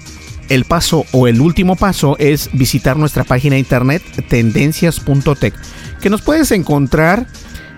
el 0.50 0.66
paso 0.66 1.06
o 1.12 1.28
el 1.28 1.40
último 1.40 1.76
paso 1.76 2.18
es 2.18 2.50
visitar 2.54 2.98
nuestra 2.98 3.24
página 3.24 3.54
de 3.54 3.60
internet 3.60 4.02
tendencias.tech, 4.28 5.54
que 6.02 6.10
nos 6.10 6.22
puedes 6.22 6.52
encontrar 6.52 7.28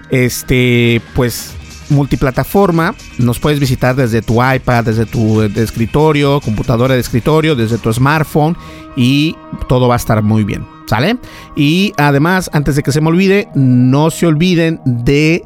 este 0.10 1.02
pues 1.14 1.54
multiplataforma. 1.92 2.96
Nos 3.18 3.40
puedes 3.40 3.60
visitar 3.60 3.96
desde 3.96 4.22
tu 4.22 4.44
iPad, 4.44 4.86
desde 4.86 5.06
tu 5.06 5.42
escritorio, 5.42 6.40
computadora 6.40 6.96
de 6.96 7.02
escritorio, 7.02 7.56
desde 7.56 7.78
tu 7.78 7.94
smartphone 7.94 8.58
y 8.96 9.36
todo 9.68 9.88
va 9.88 9.96
a 9.96 9.98
estar 9.98 10.22
muy 10.24 10.44
bien. 10.44 10.81
¿Sale? 10.92 11.16
Y 11.56 11.94
además, 11.96 12.50
antes 12.52 12.76
de 12.76 12.84
que 12.84 12.92
se 12.92 13.00
me 13.00 13.08
olvide, 13.08 13.48
no 13.56 14.12
se 14.12 14.26
olviden 14.28 14.82
de 14.84 15.42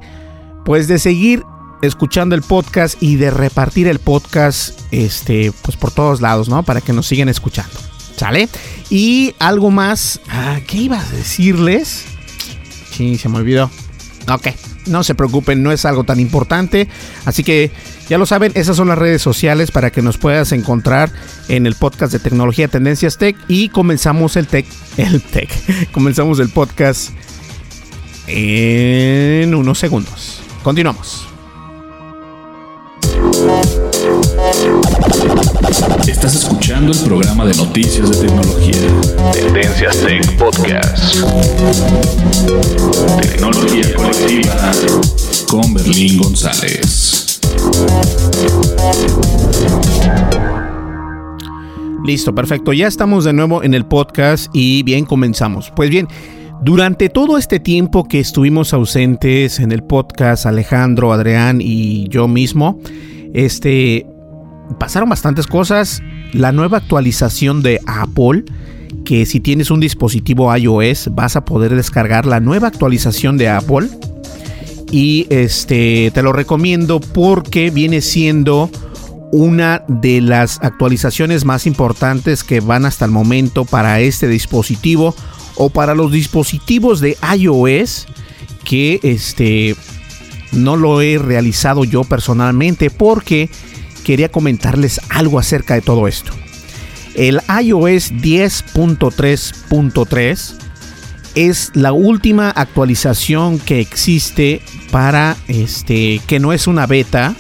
pues 0.66 0.88
de 0.88 0.98
seguir 0.98 1.44
escuchando 1.84 2.34
el 2.34 2.42
podcast 2.42 2.98
y 3.00 3.18
de 3.18 3.30
repartir 3.30 3.88
el 3.88 4.00
podcast 4.00 4.80
este 4.90 5.54
pues 5.62 5.78
por 5.78 5.92
todos 5.92 6.20
lados, 6.20 6.50
¿no? 6.50 6.64
Para 6.64 6.82
que 6.82 6.94
nos 6.94 7.06
sigan 7.06 7.30
escuchando. 7.30 7.76
¿Sale? 8.16 8.50
Y 8.90 9.36
algo 9.38 9.70
más, 9.70 10.20
ah, 10.30 10.62
¿qué 10.66 10.78
iba 10.78 11.00
a 11.00 11.10
decirles? 11.12 12.06
Sí, 12.90 13.20
se 13.20 13.30
me 13.30 13.38
olvidó. 13.38 13.70
Ok, 14.28 14.48
no 14.86 15.04
se 15.04 15.16
preocupen, 15.16 15.64
no 15.64 15.72
es 15.72 15.86
algo 15.86 16.04
tan 16.04 16.20
importante. 16.20 16.88
Así 17.26 17.44
que 17.44 17.72
ya 18.10 18.18
lo 18.18 18.26
saben, 18.26 18.52
esas 18.56 18.78
son 18.78 18.88
las 18.88 18.98
redes 18.98 19.22
sociales 19.22 19.72
para 19.72 19.92
que 19.92 20.02
nos 20.02 20.18
puedas 20.18 20.52
encontrar 20.52 21.12
en 21.48 21.66
el 21.66 21.76
podcast 21.76 22.14
de 22.14 22.20
tecnología 22.20 22.68
Tendencias 22.68 23.18
Tech. 23.18 23.36
Y 23.48 23.70
comenzamos 23.70 24.36
el 24.36 24.48
tech, 24.48 24.66
el 24.98 25.22
tech, 25.22 25.50
comenzamos 25.92 26.40
el 26.40 26.50
podcast 26.50 27.12
en 28.28 29.54
unos 29.54 29.80
segundos. 29.80 30.42
Continuamos. 30.64 31.28
Estás 35.76 36.36
escuchando 36.36 36.94
el 36.94 37.00
programa 37.00 37.46
de 37.46 37.54
noticias 37.56 38.10
de 38.10 38.28
tecnología. 38.28 38.78
Tendencias 39.34 39.98
Tech 39.98 40.38
Podcast. 40.38 41.16
Tecnología 43.22 43.94
colectiva 43.94 44.72
con 45.50 45.74
Berlín 45.74 46.18
González. 46.18 47.42
Listo, 52.06 52.34
perfecto. 52.34 52.72
Ya 52.72 52.88
estamos 52.88 53.26
de 53.26 53.34
nuevo 53.34 53.62
en 53.62 53.74
el 53.74 53.86
podcast 53.86 54.50
y 54.54 54.82
bien 54.84 55.04
comenzamos. 55.04 55.74
Pues 55.76 55.90
bien, 55.90 56.08
durante 56.62 57.10
todo 57.10 57.38
este 57.38 57.60
tiempo 57.60 58.06
que 58.06 58.22
estuvimos 58.22 58.74
ausentes 58.74 59.60
en 59.60 59.74
el 59.74 59.84
podcast, 59.84 60.46
Alejandro, 60.46 61.12
Adrián 61.12 61.60
y 61.60 62.08
yo 62.08 62.30
mismo, 62.30 62.80
este, 63.34 64.08
pasaron 64.80 65.10
bastantes 65.10 65.48
cosas. 65.48 66.02
La 66.34 66.52
nueva 66.52 66.78
actualización 66.78 67.62
de 67.62 67.80
Apple, 67.86 68.44
que 69.06 69.26
si 69.26 69.40
tienes 69.40 69.72
un 69.72 69.80
dispositivo 69.80 70.56
iOS 70.56 71.10
vas 71.14 71.36
a 71.36 71.46
poder 71.46 71.76
descargar 71.76 72.26
la 72.26 72.40
nueva 72.40 72.68
actualización 72.68 73.38
de 73.38 73.50
Apple. 73.50 73.88
Y 74.92 75.28
este 75.30 76.12
te 76.14 76.22
lo 76.22 76.32
recomiendo 76.32 77.00
porque 77.00 77.70
viene 77.70 78.02
siendo 78.02 78.70
una 79.32 79.84
de 79.88 80.22
las 80.22 80.60
actualizaciones 80.62 81.44
más 81.44 81.66
importantes 81.68 82.44
que 82.44 82.60
van 82.60 82.86
hasta 82.86 83.06
el 83.06 83.12
momento 83.12 83.66
para 83.66 84.00
este 84.00 84.28
dispositivo 84.28 85.16
o 85.56 85.70
para 85.70 85.96
los 85.96 86.12
dispositivos 86.12 87.02
de 87.02 87.18
iOS 87.38 88.08
que 88.64 89.00
este 89.04 89.76
no 90.52 90.78
lo 90.78 91.02
he 91.02 91.18
realizado 91.18 91.84
yo 91.84 92.04
personalmente 92.04 92.90
porque 92.90 93.50
quería 94.06 94.32
comentarles 94.32 95.02
algo 95.10 95.40
acerca 95.40 95.74
de 95.74 95.82
todo 95.82 96.08
esto. 96.08 96.32
El 97.16 97.42
iOS 97.62 98.14
10.3.3 98.14 100.56
es 101.36 101.72
la 101.74 101.92
última 101.92 102.52
actualización 102.52 103.60
que 103.60 103.82
existe 103.82 104.62
para 104.92 105.36
este 105.50 106.22
que 106.28 106.40
no 106.40 106.54
es 106.54 106.68
una 106.68 106.88
beta 106.88 107.36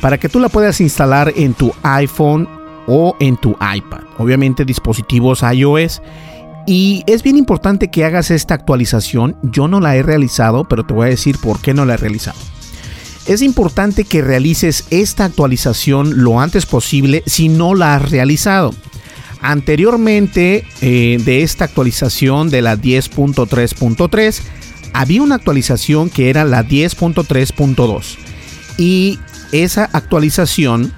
para 0.00 0.16
que 0.18 0.30
tú 0.30 0.40
la 0.40 0.48
puedas 0.48 0.80
instalar 0.80 1.32
en 1.36 1.54
tu 1.54 1.72
iPhone 1.82 2.48
o 2.86 3.16
en 3.20 3.36
tu 3.36 3.50
iPad. 3.52 4.00
Obviamente 4.18 4.64
dispositivos 4.64 5.42
iOS. 5.42 6.02
Y 6.66 7.02
es 7.06 7.22
bien 7.22 7.36
importante 7.36 7.90
que 7.90 8.04
hagas 8.04 8.30
esta 8.30 8.54
actualización. 8.54 9.36
Yo 9.42 9.68
no 9.68 9.80
la 9.80 9.96
he 9.96 10.02
realizado, 10.02 10.64
pero 10.64 10.84
te 10.84 10.94
voy 10.94 11.06
a 11.06 11.10
decir 11.10 11.38
por 11.38 11.60
qué 11.60 11.74
no 11.74 11.84
la 11.84 11.94
he 11.94 11.96
realizado. 11.96 12.38
Es 13.26 13.40
importante 13.42 14.04
que 14.04 14.20
realices 14.20 14.84
esta 14.90 15.24
actualización 15.24 16.22
lo 16.24 16.40
antes 16.40 16.66
posible 16.66 17.22
si 17.26 17.48
no 17.48 17.74
la 17.74 17.94
has 17.94 18.10
realizado. 18.10 18.74
Anteriormente 19.40 20.64
eh, 20.80 21.20
de 21.24 21.42
esta 21.42 21.64
actualización 21.64 22.50
de 22.50 22.62
la 22.62 22.76
10.3.3 22.76 24.40
había 24.92 25.22
una 25.22 25.36
actualización 25.36 26.10
que 26.10 26.30
era 26.30 26.44
la 26.44 26.64
10.3.2 26.64 28.16
y 28.78 29.18
esa 29.52 29.88
actualización 29.92 30.92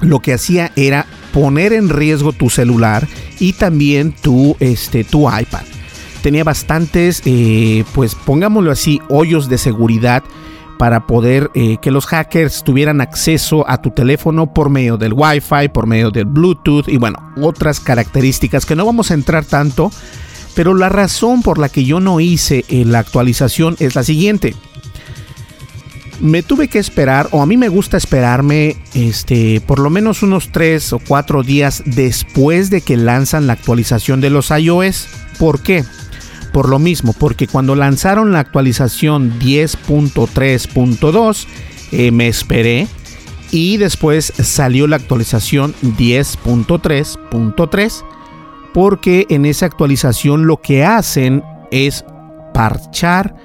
lo 0.00 0.20
que 0.20 0.34
hacía 0.34 0.72
era 0.76 1.06
poner 1.32 1.72
en 1.72 1.88
riesgo 1.88 2.32
tu 2.32 2.50
celular 2.50 3.06
y 3.38 3.52
también 3.52 4.12
tu, 4.12 4.56
este, 4.60 5.04
tu 5.04 5.28
iPad. 5.28 5.62
Tenía 6.22 6.44
bastantes, 6.44 7.22
eh, 7.24 7.84
pues 7.94 8.14
pongámoslo 8.14 8.70
así, 8.70 9.00
hoyos 9.08 9.48
de 9.48 9.58
seguridad 9.58 10.24
para 10.78 11.06
poder 11.06 11.50
eh, 11.54 11.78
que 11.80 11.90
los 11.90 12.06
hackers 12.06 12.62
tuvieran 12.64 13.00
acceso 13.00 13.68
a 13.68 13.80
tu 13.80 13.90
teléfono 13.90 14.52
por 14.52 14.70
medio 14.70 14.96
del 14.96 15.12
Wi-Fi, 15.12 15.68
por 15.72 15.86
medio 15.86 16.10
del 16.10 16.26
Bluetooth 16.26 16.88
y 16.88 16.96
bueno, 16.96 17.18
otras 17.40 17.80
características 17.80 18.66
que 18.66 18.76
no 18.76 18.86
vamos 18.86 19.10
a 19.10 19.14
entrar 19.14 19.44
tanto. 19.44 19.90
Pero 20.54 20.74
la 20.74 20.88
razón 20.88 21.42
por 21.42 21.58
la 21.58 21.68
que 21.68 21.84
yo 21.84 22.00
no 22.00 22.18
hice 22.18 22.64
eh, 22.68 22.84
la 22.86 23.00
actualización 23.00 23.76
es 23.78 23.94
la 23.94 24.02
siguiente 24.02 24.54
me 26.20 26.42
tuve 26.42 26.68
que 26.68 26.78
esperar, 26.78 27.28
o 27.32 27.42
a 27.42 27.46
mí 27.46 27.56
me 27.56 27.68
gusta 27.68 27.96
esperarme, 27.96 28.76
este, 28.94 29.60
por 29.60 29.78
lo 29.78 29.90
menos 29.90 30.22
unos 30.22 30.50
3 30.50 30.94
o 30.94 30.98
4 30.98 31.42
días 31.42 31.82
después 31.84 32.70
de 32.70 32.80
que 32.80 32.96
lanzan 32.96 33.46
la 33.46 33.54
actualización 33.54 34.20
de 34.20 34.30
los 34.30 34.50
iOS. 34.50 35.08
¿Por 35.38 35.62
qué? 35.62 35.84
Por 36.56 36.68
lo 36.70 36.78
mismo, 36.78 37.12
porque 37.12 37.46
cuando 37.46 37.74
lanzaron 37.74 38.32
la 38.32 38.40
actualización 38.40 39.38
10.3.2, 39.38 41.46
eh, 41.92 42.10
me 42.10 42.28
esperé 42.28 42.88
y 43.50 43.76
después 43.76 44.32
salió 44.42 44.86
la 44.86 44.96
actualización 44.96 45.74
10.3.3 45.82 48.04
porque 48.72 49.26
en 49.28 49.44
esa 49.44 49.66
actualización 49.66 50.46
lo 50.46 50.62
que 50.62 50.82
hacen 50.82 51.44
es 51.70 52.06
parchar 52.54 53.36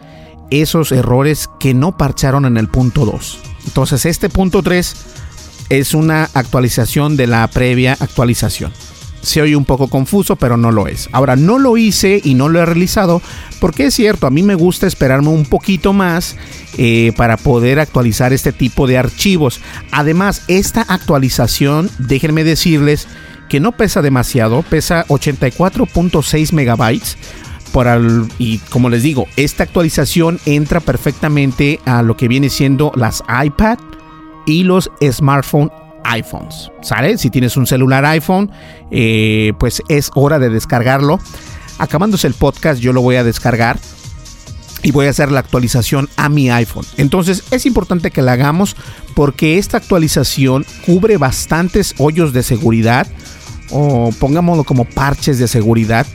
esos 0.50 0.94
errores 0.94 1.50
que 1.60 1.74
no 1.74 1.98
parcharon 1.98 2.46
en 2.46 2.56
el 2.56 2.70
punto 2.70 3.04
2. 3.04 3.40
Entonces 3.66 4.06
este 4.06 4.30
punto 4.30 4.64
3 4.64 4.96
es 5.68 5.94
una 5.94 6.30
actualización 6.34 7.18
de 7.18 7.28
la 7.28 7.46
previa 7.50 7.98
actualización. 8.00 8.72
Se 9.22 9.42
oye 9.42 9.56
un 9.56 9.66
poco 9.66 9.88
confuso, 9.88 10.36
pero 10.36 10.58
no 10.58 10.72
lo 10.72 10.88
es. 10.88 11.10
Ahora, 11.12 11.36
no 11.36 11.60
lo 11.60 11.78
hice 11.78 12.22
y 12.24 12.34
no 12.34 12.50
lo 12.50 12.60
he 12.60 12.66
realizado 12.66 13.22
porque 13.60 13.86
es 13.86 13.94
cierto, 13.94 14.26
a 14.26 14.32
mí 14.32 14.42
me 14.42 14.56
gusta 14.56 14.88
esperarme 14.88 15.30
un 15.30 15.46
poquito 15.46 15.94
más 15.94 16.36
eh, 16.78 17.14
para 17.16 17.38
poder 17.38 17.80
actualizar 17.80 18.34
este 18.34 18.52
tipo 18.52 18.88
de 18.88 18.98
archivos. 18.98 19.62
Además, 19.92 20.44
esta 20.48 20.82
actualización, 20.82 21.90
déjenme 22.00 22.44
decirles 22.44 23.08
que 23.50 23.60
no 23.60 23.74
pesa 23.74 24.02
demasiado, 24.02 24.64
pesa 24.64 25.06
84.6 25.08 26.54
megabytes 26.54 27.18
y 28.38 28.58
como 28.70 28.90
les 28.90 29.04
digo, 29.04 29.28
esta 29.38 29.64
actualización 29.64 30.40
entra 30.46 30.80
perfectamente 30.80 31.80
a 31.86 32.02
lo 32.02 32.18
que 32.18 32.28
viene 32.28 32.50
siendo 32.50 32.92
las 32.96 33.24
iPad 33.44 33.80
y 34.46 34.64
los 34.64 34.92
smartphone 35.02 35.72
iPhones. 36.04 36.72
¿Sale? 36.82 37.18
Si 37.18 37.30
tienes 37.30 37.58
un 37.58 37.68
celular 37.68 38.06
iPhone, 38.06 38.52
eh, 38.92 39.54
pues 39.60 39.82
es 39.88 40.12
hora 40.16 40.40
de 40.40 40.50
descargarlo. 40.50 41.20
Acabándose 41.78 42.28
el 42.28 42.34
podcast, 42.34 42.82
yo 42.82 42.94
lo 42.94 43.02
voy 43.02 43.16
a 43.16 43.24
descargar 43.24 43.80
y 44.84 44.92
voy 44.92 45.08
a 45.08 45.12
hacer 45.12 45.32
la 45.32 45.40
actualización 45.40 46.10
a 46.16 46.30
mi 46.30 46.50
iPhone. 46.50 46.86
Entonces 46.98 47.44
es 47.52 47.66
importante 47.66 48.12
que 48.12 48.22
la 48.22 48.34
hagamos 48.34 48.76
porque 49.16 49.58
esta 49.58 49.78
actualización 49.78 50.66
cubre 50.86 51.18
bastantes 51.18 51.96
hoyos 51.98 52.34
de 52.34 52.44
seguridad 52.44 53.08
o 53.72 54.12
pongámoslo 54.20 54.64
como 54.64 54.86
parches 54.86 55.40
de 55.40 55.48
seguridad 55.48 56.06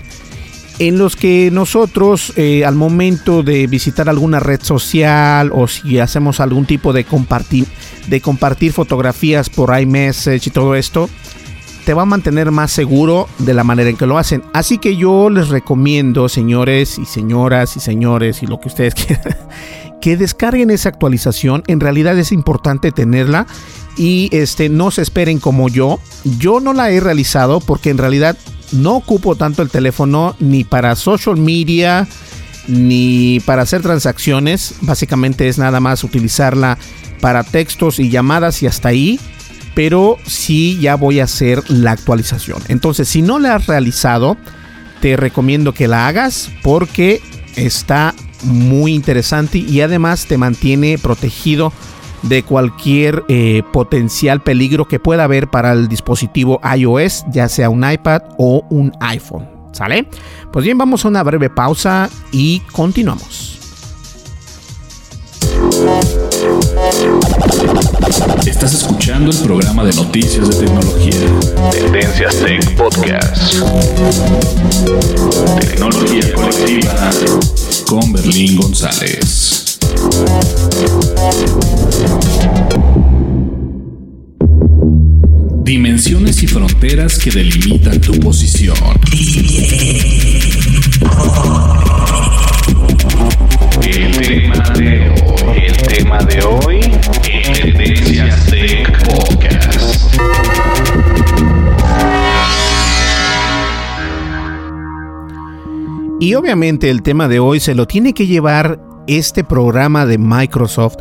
en 0.79 0.99
los 0.99 1.17
que 1.17 1.51
nosotros 1.51 2.33
eh, 2.37 2.65
al 2.65 2.75
momento 2.75 3.43
de 3.43 3.67
visitar 3.67 4.09
alguna 4.09 4.41
red 4.41 4.61
social 4.63 5.51
o 5.53 5.69
si 5.69 5.99
hacemos 5.99 6.41
algún 6.41 6.67
tipo 6.67 6.93
de 6.93 7.05
compartir, 7.05 7.67
de 8.09 8.21
compartir 8.21 8.73
fotografías 8.73 9.49
por 9.49 9.79
iMessage 9.79 10.49
y 10.49 10.51
todo 10.51 10.75
esto, 10.75 11.09
te 11.87 11.95
va 11.95 12.03
a 12.03 12.07
mantener 12.07 12.51
más 12.51 12.73
seguro 12.73 13.29
de 13.39 13.55
la 13.55 13.63
manera 13.63 13.89
en 13.89 13.97
que 13.97 14.07
lo 14.07 14.19
hacen. 14.19 14.43
Así 14.53 14.79
que 14.79 14.97
yo 14.97 15.31
les 15.31 15.49
recomiendo, 15.49 16.29
señores 16.29 16.99
y 16.99 17.05
señoras 17.05 17.77
y 17.77 17.81
señores 17.81 18.43
y 18.43 18.47
lo 18.47 18.59
que 18.59 18.69
ustedes 18.69 18.95
quieran, 18.97 19.37
que 20.01 20.17
descarguen 20.17 20.71
esa 20.71 20.89
actualización. 20.89 21.63
En 21.67 21.81
realidad 21.81 22.19
es 22.19 22.33
importante 22.33 22.93
tenerla 22.93 23.47
y 23.97 24.29
este 24.33 24.69
no 24.69 24.91
se 24.91 25.03
esperen 25.03 25.39
como 25.39 25.69
yo. 25.69 25.99
Yo 26.39 26.61
no 26.61 26.73
la 26.73 26.91
he 26.91 27.01
realizado 27.01 27.61
porque 27.61 27.91
en 27.91 27.99
realidad 27.99 28.37
no 28.73 28.97
ocupo 28.97 29.37
tanto 29.37 29.63
el 29.63 29.71
teléfono 29.71 30.37
ni 30.41 30.65
para 30.65 30.97
social 30.97 31.37
media 31.37 32.07
ni 32.69 33.41
para 33.41 33.63
hacer 33.63 33.83
transacciones. 33.83 34.75
Básicamente 34.83 35.49
es 35.49 35.59
nada 35.59 35.81
más 35.81 36.05
utilizarla 36.05 36.79
para 37.21 37.45
textos 37.45 37.99
y 37.99 38.11
llamadas 38.11 38.63
y 38.63 38.67
hasta 38.67 38.89
ahí. 38.89 39.21
Pero 39.75 40.17
sí 40.27 40.79
ya 40.81 40.95
voy 40.97 41.21
a 41.21 41.25
hacer 41.25 41.63
la 41.71 41.93
actualización. 41.93 42.63
Entonces, 42.69 43.09
si 43.09 43.21
no 43.21 43.39
la 43.39 43.57
has 43.57 43.67
realizado, 43.67 44.39
te 45.01 45.17
recomiendo 45.17 45.75
que 45.75 45.87
la 45.87 46.09
hagas 46.09 46.51
porque 46.63 47.21
está 47.57 48.15
muy 48.43 48.95
interesante 48.95 49.59
y 49.59 49.81
además 49.81 50.27
te 50.27 50.39
mantiene 50.39 50.99
protegido 50.99 51.73
de 52.23 52.43
cualquier 52.43 53.25
eh, 53.29 53.63
potencial 53.73 54.43
peligro 54.43 54.87
que 54.87 54.99
pueda 54.99 55.25
haber 55.25 55.49
para 55.49 55.73
el 55.73 55.89
dispositivo 55.89 56.61
iOS, 56.77 57.25
ya 57.31 57.49
sea 57.49 57.71
un 57.71 57.89
iPad 57.89 58.23
o 58.39 58.65
un 58.71 58.93
iPhone. 59.01 59.49
¿Sale? 59.73 60.09
Pues 60.53 60.65
bien, 60.65 60.79
vamos 60.79 61.05
a 61.05 61.09
una 61.09 61.23
breve 61.23 61.51
pausa 61.51 62.09
y 62.33 62.61
continuamos. 62.73 63.59
Estás 68.47 68.73
escuchando 68.75 69.31
el 69.31 69.37
programa 69.39 69.85
de 69.85 69.93
noticias 69.95 70.49
de 70.49 70.67
tecnología. 70.67 71.21
Tendencias 71.71 72.37
Tech 72.37 72.77
Podcast. 72.77 73.55
Tecnología 75.61 76.33
colectiva 76.35 77.11
con 77.87 78.13
Berlín 78.13 78.57
González. 78.57 79.79
Dimensiones 85.63 86.43
y 86.43 86.47
fronteras 86.47 87.19
que 87.19 87.31
delimitan 87.31 88.01
tu 88.01 88.19
posición. 88.21 88.77
El 93.83 94.19
tema 94.19 94.71
de 94.71 95.11
hoy, 95.11 95.16
el 95.55 95.77
tema 95.77 96.19
de 96.19 96.43
hoy, 96.43 96.81
Tendencias 97.23 98.47
Tech 98.47 99.05
Podcast. 99.05 100.17
Y 106.21 106.35
obviamente 106.35 106.91
el 106.91 107.03
tema 107.03 107.29
de 107.29 107.39
hoy 107.39 107.61
se 107.61 107.75
lo 107.75 107.87
tiene 107.87 108.13
que 108.13 108.27
llevar 108.27 108.81
este 109.07 109.45
programa 109.45 110.07
de 110.07 110.19
Microsoft 110.19 110.97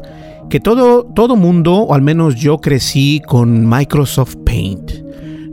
que 0.49 0.59
todo, 0.59 1.05
todo 1.05 1.35
mundo, 1.35 1.73
o 1.75 1.93
al 1.93 2.01
menos 2.01 2.35
yo 2.35 2.59
crecí 2.59 3.21
con 3.25 3.67
Microsoft 3.67 4.35
Paint. 4.45 4.91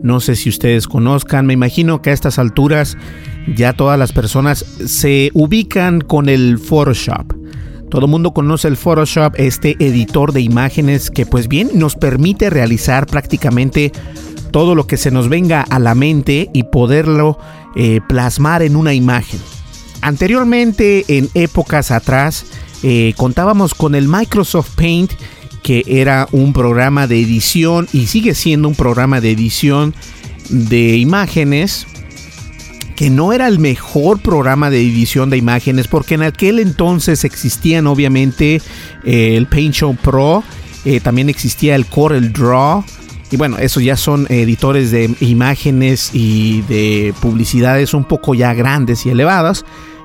No 0.03 0.21
sé 0.21 0.37
si 0.37 0.49
ustedes 0.49 0.87
conozcan, 0.87 1.47
me 1.47 1.55
imagino 1.55 2.03
que 2.03 2.11
a 2.11 2.13
estas 2.13 2.39
alturas 2.39 2.99
ya 3.57 3.73
todas 3.73 3.99
las 3.99 4.13
personas 4.13 4.59
se 4.59 5.31
ubican 5.33 6.01
con 6.01 6.29
el 6.29 6.59
Photoshop. 6.59 7.42
Todo 7.93 8.07
el 8.07 8.11
mundo 8.11 8.33
conoce 8.33 8.69
el 8.69 8.79
Photoshop, 8.79 9.35
este 9.37 9.77
editor 9.79 10.33
de 10.33 10.41
imágenes 10.41 11.11
que 11.11 11.27
pues 11.27 11.47
bien 11.47 11.73
nos 11.75 11.95
permite 11.95 12.49
realizar 12.49 13.07
prácticamente 13.07 13.93
todo 14.51 14.75
lo 14.75 14.87
que 14.87 14.97
se 14.97 15.11
nos 15.11 15.29
venga 15.29 15.61
a 15.61 15.79
la 15.79 15.95
mente 15.95 16.49
y 16.55 16.63
poderlo 16.63 17.39
eh, 17.77 18.01
plasmar 18.09 18.63
en 18.63 18.77
una 18.77 18.95
imagen. 18.95 19.41
Anteriormente, 20.01 21.05
en 21.07 21.29
épocas 21.35 21.91
atrás, 21.91 22.47
eh, 22.83 23.13
contábamos 23.19 23.75
con 23.75 23.95
el 23.95 24.09
Microsoft 24.09 24.75
Paint, 24.75 25.13
que 25.63 25.85
era 25.87 26.29
un 26.33 26.55
programa 26.55 27.07
de 27.07 27.21
edición 27.21 27.89
y 27.93 28.07
sigue 28.07 28.35
siendo 28.35 28.69
un 28.69 28.75
programa 28.75 29.21
de 29.21 29.33
edición 29.33 29.95
de 30.49 30.97
imágenes 30.97 31.87
no 33.11 33.33
era 33.33 33.49
el 33.49 33.59
mejor 33.59 34.21
programa 34.21 34.71
de 34.71 34.81
edición 34.81 35.31
de 35.31 35.37
imágenes 35.37 35.89
porque 35.89 36.15
en 36.15 36.23
aquel 36.23 36.59
entonces 36.59 37.25
existían 37.25 37.87
obviamente 37.87 38.61
eh, 39.05 39.37
el 39.37 39.47
Paint 39.47 39.75
Show 39.75 39.97
Pro, 39.97 40.45
eh, 40.85 41.01
también 41.01 41.29
existía 41.29 41.75
el 41.75 41.87
Corel 41.87 42.33
Draw 42.33 42.85
y 43.33 43.37
bueno, 43.39 43.57
esos 43.57 43.83
ya 43.83 43.97
son 43.97 44.27
editores 44.29 44.91
de 44.91 45.17
imágenes 45.21 46.11
y 46.13 46.61
de 46.63 47.15
publicidades 47.21 47.95
un 47.95 48.05
poco 48.05 48.35
ya 48.35 48.53
grandes 48.53 49.07
y 49.07 49.09
elevadas. 49.09 49.65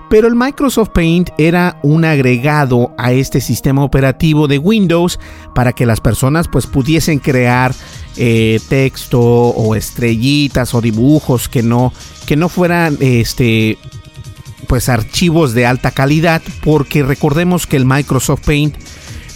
Pero 0.09 0.29
el 0.29 0.35
Microsoft 0.35 0.91
Paint 0.93 1.31
era 1.37 1.77
un 1.83 2.05
agregado 2.05 2.95
a 2.97 3.11
este 3.11 3.41
sistema 3.41 3.83
operativo 3.83 4.47
de 4.47 4.57
Windows 4.57 5.19
para 5.53 5.73
que 5.73 5.85
las 5.85 5.99
personas 5.99 6.47
pues 6.47 6.65
pudiesen 6.65 7.19
crear 7.19 7.75
eh, 8.17 8.59
texto 8.69 9.21
o 9.21 9.75
estrellitas 9.75 10.73
o 10.73 10.81
dibujos 10.81 11.49
que 11.49 11.63
no, 11.63 11.93
que 12.25 12.35
no 12.35 12.49
fueran 12.49 12.97
este, 12.99 13.77
pues 14.67 14.89
archivos 14.89 15.53
de 15.53 15.65
alta 15.65 15.91
calidad 15.91 16.41
porque 16.63 17.03
recordemos 17.03 17.67
que 17.67 17.77
el 17.77 17.85
Microsoft 17.85 18.41
Paint 18.45 18.75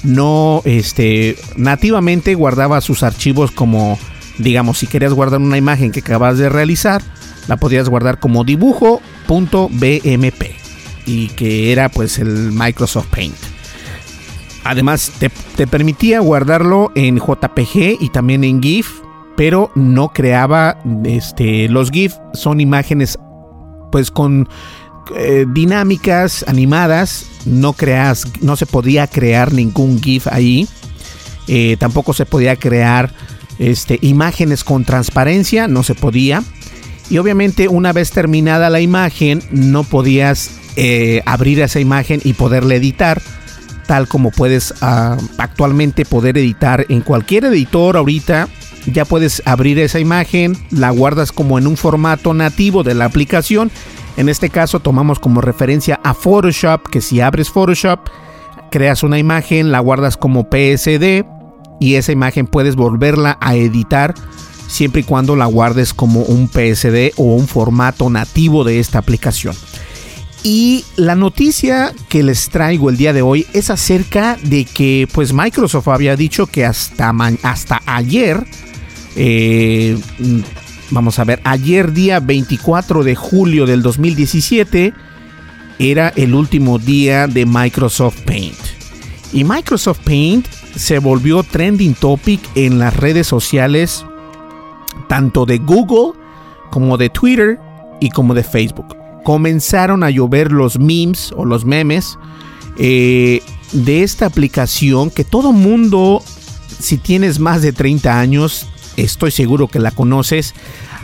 no 0.03 0.61
este, 0.65 1.37
nativamente 1.55 2.35
guardaba 2.35 2.81
sus 2.81 3.03
archivos 3.03 3.51
como 3.51 3.99
digamos 4.37 4.79
si 4.79 4.87
querías 4.87 5.13
guardar 5.13 5.39
una 5.39 5.57
imagen 5.57 5.91
que 5.91 5.99
acabas 5.99 6.37
de 6.37 6.49
realizar 6.49 7.01
la 7.47 7.57
podías 7.57 7.89
guardar 7.89 8.19
como 8.19 8.43
dibujo.bmp 8.43 9.01
y 11.05 11.27
que 11.29 11.71
era 11.71 11.89
pues 11.89 12.19
el 12.19 12.51
Microsoft 12.51 13.07
Paint. 13.07 13.50
Además 14.63 15.11
te, 15.19 15.67
permitía 15.67 16.19
guardarlo 16.19 16.91
en 16.95 17.17
JPG 17.17 17.97
y 17.99 18.09
también 18.09 18.43
en 18.43 18.61
GIF, 18.61 19.01
pero 19.35 19.71
no 19.75 20.09
creaba 20.09 20.77
este 21.03 21.67
los 21.67 21.89
GIF 21.89 22.13
son 22.33 22.61
imágenes 22.61 23.17
pues 23.91 24.11
con 24.11 24.47
eh, 25.17 25.45
dinámicas 25.47 26.45
animadas, 26.47 27.25
no 27.45 27.73
creas 27.73 28.25
no 28.41 28.55
se 28.55 28.65
podía 28.67 29.07
crear 29.07 29.51
ningún 29.51 30.01
GIF 30.01 30.27
ahí. 30.27 30.67
Eh, 31.47 31.75
tampoco 31.79 32.13
se 32.13 32.25
podía 32.25 32.55
crear 32.55 33.11
este, 33.57 33.97
imágenes 34.01 34.63
con 34.63 34.85
transparencia, 34.85 35.67
no 35.67 35.83
se 35.83 35.95
podía. 35.95 36.43
Y 37.09 37.17
obviamente 37.17 37.67
una 37.67 37.93
vez 37.93 38.11
terminada 38.11 38.69
la 38.69 38.79
imagen 38.79 39.41
no 39.51 39.83
podías 39.83 40.51
eh, 40.77 41.21
abrir 41.25 41.59
esa 41.59 41.79
imagen 41.79 42.21
y 42.23 42.33
poderla 42.33 42.75
editar 42.75 43.21
tal 43.91 44.07
como 44.07 44.31
puedes 44.31 44.73
ah, 44.79 45.17
actualmente 45.37 46.05
poder 46.05 46.37
editar 46.37 46.85
en 46.87 47.01
cualquier 47.01 47.43
editor 47.43 47.97
ahorita 47.97 48.47
ya 48.85 49.03
puedes 49.03 49.43
abrir 49.43 49.79
esa 49.79 49.99
imagen 49.99 50.55
la 50.69 50.91
guardas 50.91 51.33
como 51.33 51.57
en 51.57 51.67
un 51.67 51.75
formato 51.75 52.33
nativo 52.33 52.83
de 52.83 52.93
la 52.93 53.03
aplicación 53.03 53.69
en 54.15 54.29
este 54.29 54.49
caso 54.49 54.79
tomamos 54.79 55.19
como 55.19 55.41
referencia 55.41 55.99
a 56.05 56.13
Photoshop 56.13 56.87
que 56.89 57.01
si 57.01 57.19
abres 57.19 57.49
Photoshop 57.49 57.99
creas 58.71 59.03
una 59.03 59.19
imagen 59.19 59.73
la 59.73 59.81
guardas 59.81 60.15
como 60.15 60.45
PSD 60.45 61.25
y 61.81 61.95
esa 61.95 62.13
imagen 62.13 62.47
puedes 62.47 62.77
volverla 62.77 63.37
a 63.41 63.55
editar 63.55 64.13
siempre 64.69 65.01
y 65.01 65.03
cuando 65.03 65.35
la 65.35 65.47
guardes 65.47 65.93
como 65.93 66.21
un 66.21 66.47
PSD 66.47 67.11
o 67.17 67.35
un 67.35 67.45
formato 67.45 68.09
nativo 68.09 68.63
de 68.63 68.79
esta 68.79 68.99
aplicación. 68.99 69.53
Y 70.43 70.85
la 70.95 71.15
noticia 71.15 71.93
que 72.09 72.23
les 72.23 72.49
traigo 72.49 72.89
el 72.89 72.97
día 72.97 73.13
de 73.13 73.21
hoy 73.21 73.45
es 73.53 73.69
acerca 73.69 74.37
de 74.41 74.65
que 74.65 75.07
pues 75.11 75.33
Microsoft 75.33 75.87
había 75.87 76.15
dicho 76.15 76.47
que 76.47 76.65
hasta, 76.65 77.13
hasta 77.43 77.81
ayer, 77.85 78.43
eh, 79.15 79.99
vamos 80.89 81.19
a 81.19 81.25
ver, 81.25 81.41
ayer 81.43 81.91
día 81.91 82.19
24 82.19 83.03
de 83.03 83.15
julio 83.15 83.67
del 83.67 83.83
2017 83.83 84.93
era 85.77 86.09
el 86.15 86.33
último 86.33 86.79
día 86.79 87.27
de 87.27 87.45
Microsoft 87.45 88.21
Paint. 88.21 88.57
Y 89.33 89.43
Microsoft 89.43 89.99
Paint 90.03 90.47
se 90.75 90.97
volvió 90.97 91.43
trending 91.43 91.93
topic 91.93 92.41
en 92.55 92.79
las 92.79 92.95
redes 92.95 93.27
sociales 93.27 94.05
tanto 95.07 95.45
de 95.45 95.59
Google 95.59 96.19
como 96.71 96.97
de 96.97 97.09
Twitter 97.09 97.59
y 97.99 98.09
como 98.09 98.33
de 98.33 98.43
Facebook 98.43 99.00
comenzaron 99.23 100.03
a 100.03 100.09
llover 100.09 100.51
los 100.51 100.79
memes 100.79 101.31
o 101.35 101.45
los 101.45 101.65
memes 101.65 102.17
eh, 102.77 103.41
de 103.73 104.03
esta 104.03 104.25
aplicación 104.25 105.09
que 105.09 105.23
todo 105.23 105.51
mundo, 105.51 106.23
si 106.79 106.97
tienes 106.97 107.39
más 107.39 107.61
de 107.61 107.73
30 107.73 108.19
años, 108.19 108.67
estoy 108.97 109.31
seguro 109.31 109.67
que 109.67 109.79
la 109.79 109.91
conoces. 109.91 110.53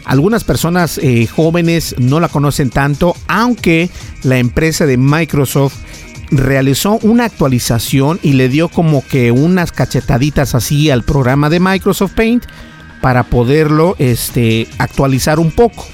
Algunas 0.06 0.43
personas 0.43 0.97
eh, 0.97 1.27
jóvenes 1.27 1.95
no 1.97 2.19
la 2.19 2.30
conocen 2.30 2.69
tanto, 2.69 3.15
aunque 3.27 3.89
la 4.23 4.38
empresa 4.38 4.86
de 4.86 4.97
Microsoft 4.97 5.75
realizó 6.32 6.99
una 7.03 7.25
actualización 7.25 8.19
y 8.21 8.34
le 8.34 8.49
dio 8.49 8.69
como 8.69 9.06
que 9.06 9.32
unas 9.32 9.71
cachetaditas 9.71 10.56
así 10.56 10.89
al 10.89 11.03
programa 11.03 11.49
de 11.49 11.60
Microsoft 11.60 12.13
Paint 12.13 12.45
para 13.01 13.23
poderlo 13.23 13.95
este, 13.99 14.67
actualizar 14.77 15.39
un 15.39 15.51
poco 15.51 15.86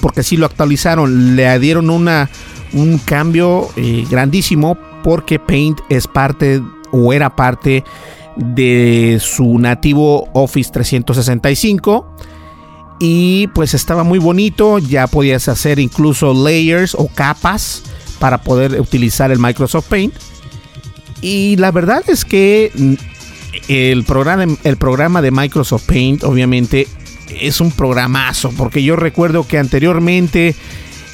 porque 0.00 0.22
si 0.22 0.36
lo 0.36 0.46
actualizaron, 0.46 1.36
le 1.36 1.58
dieron 1.58 1.90
una, 1.90 2.28
un 2.72 2.98
cambio 2.98 3.68
eh, 3.76 4.04
grandísimo 4.10 4.76
porque 5.02 5.38
Paint 5.38 5.80
es 5.88 6.06
parte 6.06 6.62
o 6.90 7.12
era 7.12 7.34
parte 7.34 7.84
de 8.36 9.18
su 9.20 9.58
nativo 9.58 10.28
Office 10.32 10.70
365 10.72 12.16
y 13.04 13.48
pues 13.48 13.74
estaba 13.74 14.04
muy 14.04 14.20
bonito, 14.20 14.78
ya 14.78 15.06
podías 15.08 15.48
hacer 15.48 15.78
incluso 15.80 16.32
layers 16.32 16.94
o 16.94 17.08
capas 17.08 17.82
para 18.20 18.42
poder 18.42 18.80
utilizar 18.80 19.32
el 19.32 19.40
Microsoft 19.40 19.88
Paint. 19.88 20.14
Y 21.20 21.56
la 21.56 21.72
verdad 21.72 22.04
es 22.06 22.24
que 22.24 22.70
mm, 22.72 22.94
el 23.66 24.04
programa, 24.04 24.56
el 24.62 24.76
programa 24.76 25.20
de 25.20 25.32
Microsoft 25.32 25.86
Paint 25.86 26.22
obviamente 26.22 26.86
es 27.40 27.60
un 27.60 27.70
programazo, 27.70 28.52
porque 28.56 28.82
yo 28.82 28.96
recuerdo 28.96 29.46
que 29.46 29.58
anteriormente 29.58 30.54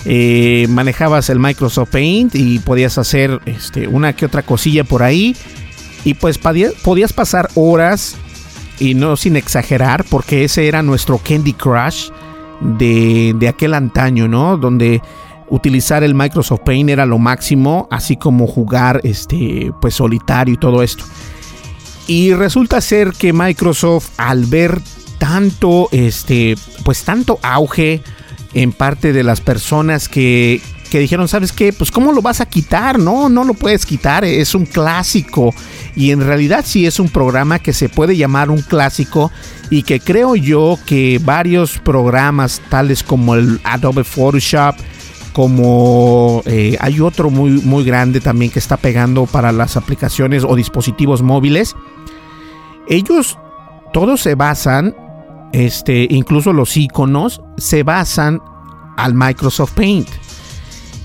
eh, 0.04 0.66
manejabas 0.70 1.28
el 1.30 1.38
Microsoft 1.38 1.90
Paint 1.90 2.34
y 2.34 2.58
podías 2.60 2.98
hacer 2.98 3.40
este, 3.46 3.88
una 3.88 4.14
que 4.14 4.26
otra 4.26 4.42
cosilla 4.42 4.84
por 4.84 5.02
ahí 5.02 5.36
y 6.04 6.14
pues 6.14 6.38
podías 6.38 7.12
pasar 7.12 7.50
horas 7.54 8.16
y 8.78 8.94
no 8.94 9.16
sin 9.16 9.36
exagerar, 9.36 10.04
porque 10.08 10.44
ese 10.44 10.68
era 10.68 10.82
nuestro 10.82 11.18
Candy 11.18 11.52
Crush 11.52 12.10
de, 12.60 13.34
de 13.36 13.48
aquel 13.48 13.74
antaño, 13.74 14.28
¿no? 14.28 14.56
Donde 14.56 15.02
utilizar 15.50 16.04
el 16.04 16.14
Microsoft 16.14 16.60
Paint 16.64 16.90
era 16.90 17.06
lo 17.06 17.18
máximo, 17.18 17.88
así 17.90 18.16
como 18.16 18.46
jugar 18.46 19.00
este 19.04 19.72
pues 19.80 19.94
solitario 19.94 20.54
y 20.54 20.58
todo 20.58 20.82
esto. 20.82 21.04
Y 22.06 22.32
resulta 22.32 22.80
ser 22.80 23.12
que 23.12 23.32
Microsoft 23.32 24.10
al 24.16 24.46
ver 24.46 24.80
tanto, 25.18 25.88
este, 25.92 26.56
pues 26.84 27.04
tanto 27.04 27.38
auge 27.42 28.02
en 28.54 28.72
parte 28.72 29.12
de 29.12 29.22
las 29.22 29.40
personas 29.40 30.08
que, 30.08 30.60
que 30.88 30.98
dijeron, 30.98 31.28
¿sabes 31.28 31.52
qué? 31.52 31.72
Pues 31.72 31.90
¿cómo 31.90 32.12
lo 32.12 32.22
vas 32.22 32.40
a 32.40 32.46
quitar? 32.46 32.98
No, 32.98 33.28
no 33.28 33.44
lo 33.44 33.54
puedes 33.54 33.84
quitar, 33.84 34.24
es 34.24 34.54
un 34.54 34.66
clásico. 34.66 35.54
Y 35.94 36.10
en 36.10 36.20
realidad 36.20 36.64
sí 36.66 36.86
es 36.86 36.98
un 36.98 37.08
programa 37.08 37.58
que 37.58 37.72
se 37.72 37.88
puede 37.88 38.16
llamar 38.16 38.50
un 38.50 38.62
clásico 38.62 39.30
y 39.70 39.82
que 39.82 40.00
creo 40.00 40.34
yo 40.36 40.78
que 40.86 41.20
varios 41.22 41.78
programas 41.78 42.62
tales 42.70 43.02
como 43.02 43.34
el 43.34 43.60
Adobe 43.64 44.04
Photoshop, 44.04 44.76
como 45.32 46.42
eh, 46.46 46.76
hay 46.80 47.00
otro 47.00 47.30
muy, 47.30 47.50
muy 47.50 47.84
grande 47.84 48.20
también 48.20 48.50
que 48.50 48.58
está 48.58 48.76
pegando 48.76 49.26
para 49.26 49.52
las 49.52 49.76
aplicaciones 49.76 50.42
o 50.44 50.56
dispositivos 50.56 51.22
móviles, 51.22 51.76
ellos 52.88 53.38
todos 53.92 54.22
se 54.22 54.34
basan 54.34 54.94
este, 55.52 56.06
incluso 56.10 56.52
los 56.52 56.76
iconos 56.76 57.40
se 57.56 57.82
basan 57.82 58.40
al 58.96 59.14
Microsoft 59.14 59.72
Paint. 59.72 60.08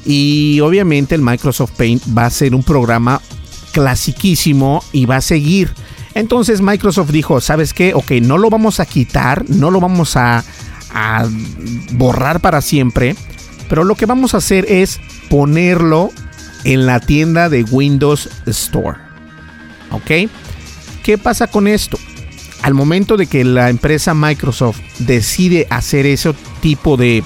Y 0.05 0.59
obviamente 0.59 1.15
el 1.15 1.21
Microsoft 1.21 1.71
Paint 1.77 2.03
va 2.17 2.25
a 2.25 2.29
ser 2.29 2.53
un 2.53 2.63
programa 2.63 3.21
clasiquísimo 3.71 4.83
y 4.91 5.05
va 5.05 5.17
a 5.17 5.21
seguir. 5.21 5.73
Entonces 6.13 6.61
Microsoft 6.61 7.11
dijo, 7.11 7.41
¿sabes 7.41 7.73
qué? 7.73 7.93
Ok, 7.93 8.11
no 8.21 8.37
lo 8.37 8.49
vamos 8.49 8.79
a 8.79 8.85
quitar, 8.85 9.49
no 9.49 9.71
lo 9.71 9.79
vamos 9.79 10.15
a, 10.15 10.43
a 10.93 11.27
borrar 11.93 12.39
para 12.39 12.61
siempre, 12.61 13.15
pero 13.69 13.83
lo 13.83 13.95
que 13.95 14.05
vamos 14.05 14.33
a 14.33 14.37
hacer 14.37 14.65
es 14.69 14.99
ponerlo 15.29 16.11
en 16.63 16.85
la 16.85 16.99
tienda 16.99 17.49
de 17.49 17.63
Windows 17.63 18.29
Store. 18.45 18.99
¿Ok? 19.91 20.29
¿Qué 21.03 21.17
pasa 21.17 21.47
con 21.47 21.67
esto? 21.67 21.97
Al 22.63 22.73
momento 22.73 23.17
de 23.17 23.27
que 23.27 23.43
la 23.43 23.69
empresa 23.69 24.13
Microsoft 24.13 24.79
decide 24.99 25.67
hacer 25.69 26.05
ese 26.05 26.33
tipo 26.61 26.95
de 26.95 27.23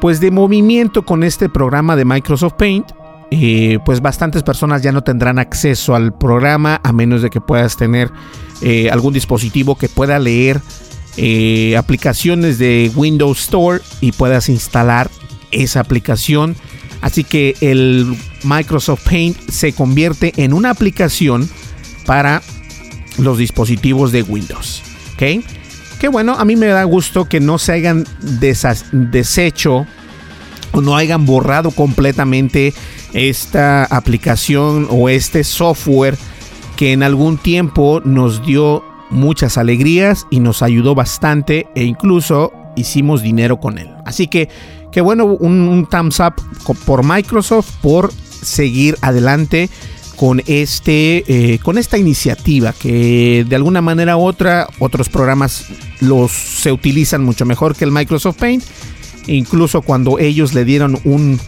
pues 0.00 0.20
de 0.20 0.30
movimiento 0.30 1.04
con 1.04 1.24
este 1.24 1.48
programa 1.48 1.96
de 1.96 2.04
Microsoft 2.04 2.54
Paint, 2.54 2.86
eh, 3.32 3.80
pues 3.84 4.00
bastantes 4.00 4.44
personas 4.44 4.80
ya 4.80 4.92
no 4.92 5.02
tendrán 5.02 5.40
acceso 5.40 5.96
al 5.96 6.16
programa 6.16 6.80
a 6.84 6.92
menos 6.92 7.20
de 7.20 7.30
que 7.30 7.40
puedas 7.40 7.76
tener 7.76 8.12
eh, 8.62 8.88
algún 8.90 9.12
dispositivo 9.12 9.76
que 9.76 9.88
pueda 9.88 10.20
leer 10.20 10.60
eh, 11.16 11.76
aplicaciones 11.76 12.58
de 12.58 12.92
Windows 12.94 13.40
Store 13.40 13.80
y 14.00 14.12
puedas 14.12 14.48
instalar 14.48 15.10
esa 15.50 15.80
aplicación. 15.80 16.54
Así 17.00 17.24
que 17.24 17.56
el 17.60 18.16
Microsoft 18.44 19.04
Paint 19.04 19.36
se 19.50 19.72
convierte 19.72 20.32
en 20.36 20.52
una 20.52 20.70
aplicación 20.70 21.50
para 22.06 22.40
los 23.18 23.38
dispositivos 23.38 24.12
de 24.12 24.22
Windows. 24.22 24.82
¿Ok? 25.14 25.44
Que 26.00 26.08
bueno, 26.08 26.34
a 26.38 26.44
mí 26.44 26.56
me 26.56 26.66
da 26.66 26.84
gusto 26.84 27.28
que 27.28 27.40
no 27.40 27.58
se 27.58 27.72
hayan 27.72 28.04
deshecho 28.92 29.86
o 30.72 30.80
no 30.80 30.96
hayan 30.96 31.26
borrado 31.26 31.70
completamente 31.70 32.72
esta 33.12 33.84
aplicación 33.84 34.86
o 34.90 35.08
este 35.08 35.42
software 35.44 36.16
que 36.76 36.92
en 36.92 37.02
algún 37.02 37.38
tiempo 37.38 38.00
nos 38.04 38.44
dio 38.46 38.84
muchas 39.10 39.58
alegrías 39.58 40.26
y 40.30 40.40
nos 40.40 40.62
ayudó 40.62 40.94
bastante 40.94 41.66
e 41.74 41.84
incluso 41.84 42.52
hicimos 42.76 43.22
dinero 43.22 43.58
con 43.58 43.78
él. 43.78 43.88
Así 44.04 44.28
que, 44.28 44.48
qué 44.92 45.00
bueno, 45.00 45.24
un, 45.24 45.88
thumbs 45.90 46.20
up 46.20 46.34
por 46.84 47.04
Microsoft 47.04 47.70
por 47.82 48.12
seguir 48.12 48.96
adelante 49.00 49.68
con 50.18 50.42
este 50.46 51.22
eh, 51.28 51.60
con 51.60 51.78
esta 51.78 51.96
iniciativa 51.96 52.72
que 52.72 53.46
de 53.48 53.56
alguna 53.56 53.80
manera 53.80 54.16
u 54.16 54.26
otra 54.26 54.66
otros 54.80 55.08
programas 55.08 55.66
los 56.00 56.32
se 56.32 56.72
utilizan 56.72 57.22
mucho 57.22 57.46
mejor 57.46 57.76
que 57.76 57.84
el 57.84 57.92
Microsoft 57.92 58.36
Paint. 58.36 58.64
Incluso 59.28 59.80
cuando 59.82 60.18
ellos 60.18 60.54
le 60.54 60.64
dieron 60.64 60.98
un 61.04 61.38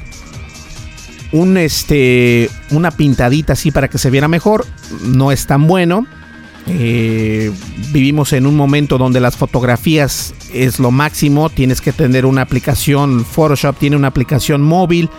un 1.33 1.57
este 1.57 2.49
una 2.71 2.93
pintadita 2.93 3.55
así 3.55 3.73
para 3.73 3.89
que 3.89 3.99
se 3.99 4.09
viera 4.09 4.29
mejor 4.29 4.65
no 5.03 5.33
es 5.33 5.47
tan 5.47 5.67
bueno. 5.67 6.07
Eh, 6.69 7.51
vivimos 7.93 8.33
en 8.33 8.47
un 8.47 8.55
momento 8.55 8.99
donde 8.99 9.19
las 9.19 9.37
fotografías 9.37 10.33
es 10.55 10.79
lo 10.79 10.93
máximo. 10.93 11.51
Tienes 11.51 11.81
que 11.81 11.91
tener 11.91 12.25
una 12.25 12.43
aplicación 12.43 13.25
Photoshop 13.25 13.77
tiene 13.79 13.97
una 13.97 14.09
aplicación 14.09 14.63
móvil 14.63 15.11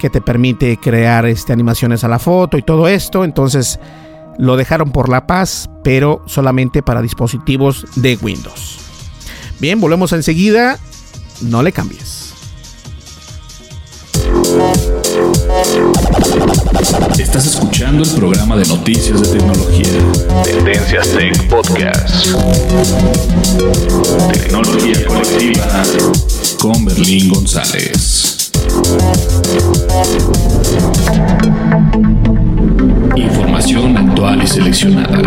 que 0.00 0.10
te 0.10 0.20
permite 0.20 0.78
crear 0.78 1.26
este, 1.26 1.52
animaciones 1.52 2.02
a 2.02 2.08
la 2.08 2.18
foto 2.18 2.58
y 2.58 2.62
todo 2.62 2.88
esto. 2.88 3.24
Entonces 3.24 3.78
lo 4.38 4.56
dejaron 4.56 4.90
por 4.90 5.08
la 5.08 5.26
paz, 5.26 5.70
pero 5.84 6.22
solamente 6.26 6.82
para 6.82 7.02
dispositivos 7.02 7.86
de 7.96 8.18
Windows. 8.20 8.78
Bien, 9.60 9.80
volvemos 9.80 10.12
enseguida. 10.12 10.78
No 11.42 11.62
le 11.62 11.72
cambies. 11.72 12.34
Estás 17.18 17.46
escuchando 17.46 18.02
el 18.02 18.10
programa 18.10 18.56
de 18.56 18.66
noticias 18.66 19.20
de 19.20 19.38
tecnología. 19.38 20.42
Tendencias 20.44 21.08
Tech 21.10 21.48
Podcast. 21.48 22.26
Tecnología 24.32 25.06
colectiva 25.06 25.82
con 26.58 26.84
Berlín 26.84 27.28
González. 27.28 28.29
Información 33.16 33.96
actual 33.96 34.42
y 34.42 34.46
seleccionada. 34.46 35.18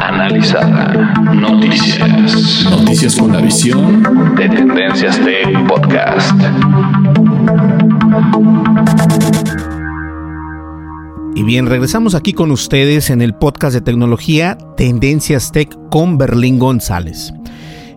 Analizada. 0.00 1.14
Noticias. 1.34 2.64
Noticias 2.70 3.16
con 3.16 3.32
la 3.32 3.40
visión 3.40 4.02
de 4.36 4.48
Tendencias 4.48 5.18
Tech 5.20 5.66
Podcast. 5.66 6.32
Y 11.34 11.44
bien, 11.44 11.66
regresamos 11.66 12.14
aquí 12.14 12.32
con 12.32 12.50
ustedes 12.50 13.10
en 13.10 13.22
el 13.22 13.34
podcast 13.34 13.74
de 13.74 13.80
tecnología 13.80 14.58
Tendencias 14.76 15.52
Tech 15.52 15.70
con 15.90 16.18
Berlín 16.18 16.58
González. 16.58 17.32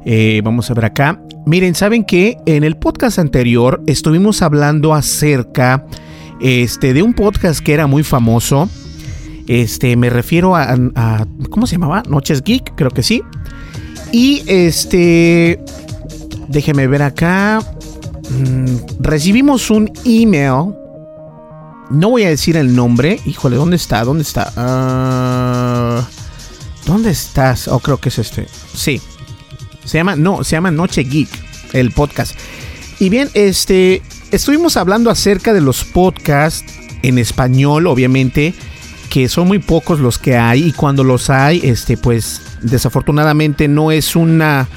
Eh, 0.05 0.41
vamos 0.43 0.69
a 0.69 0.73
ver 0.73 0.85
acá. 0.85 1.21
Miren, 1.45 1.75
¿saben 1.75 2.03
que 2.03 2.37
En 2.45 2.63
el 2.63 2.77
podcast 2.77 3.19
anterior 3.19 3.81
estuvimos 3.87 4.41
hablando 4.41 4.93
acerca 4.93 5.85
este, 6.39 6.93
de 6.93 7.03
un 7.03 7.13
podcast 7.13 7.59
que 7.59 7.73
era 7.73 7.87
muy 7.87 8.03
famoso. 8.03 8.69
Este, 9.47 9.95
me 9.95 10.09
refiero 10.09 10.55
a, 10.55 10.75
¿Cómo 11.49 11.67
se 11.67 11.75
llamaba? 11.75 12.03
Noches 12.07 12.43
Geek, 12.43 12.75
creo 12.75 12.91
que 12.91 13.03
sí. 13.03 13.21
Y 14.11 14.43
este. 14.47 15.63
Déjeme 16.47 16.87
ver 16.87 17.03
acá. 17.03 17.61
Mm, 18.29 18.77
recibimos 18.99 19.69
un 19.69 19.91
email. 20.05 20.73
No 21.89 22.09
voy 22.09 22.23
a 22.23 22.29
decir 22.29 22.55
el 22.55 22.75
nombre. 22.75 23.19
Híjole, 23.25 23.57
¿dónde 23.57 23.75
está? 23.75 24.03
¿Dónde 24.03 24.23
está? 24.23 24.51
Ah, 24.55 26.07
¿Dónde 26.85 27.11
estás? 27.11 27.67
Oh, 27.67 27.79
creo 27.79 27.97
que 27.97 28.09
es 28.09 28.19
este. 28.19 28.47
Sí. 28.73 29.01
Se 29.85 29.97
llama, 29.97 30.15
no, 30.15 30.43
se 30.43 30.51
llama 30.51 30.71
Noche 30.71 31.03
Geek, 31.03 31.29
el 31.73 31.91
podcast. 31.91 32.37
Y 32.99 33.09
bien, 33.09 33.29
este, 33.33 34.01
estuvimos 34.31 34.77
hablando 34.77 35.09
acerca 35.09 35.53
de 35.53 35.61
los 35.61 35.83
podcasts 35.83 36.63
en 37.01 37.17
español, 37.17 37.87
obviamente, 37.87 38.53
que 39.09 39.27
son 39.27 39.47
muy 39.47 39.59
pocos 39.59 39.99
los 39.99 40.17
que 40.17 40.37
hay 40.37 40.63
y 40.63 40.71
cuando 40.71 41.03
los 41.03 41.29
hay, 41.29 41.59
este, 41.63 41.97
pues 41.97 42.41
desafortunadamente 42.61 43.67
no 43.67 43.91
es 43.91 44.15
una, 44.15 44.69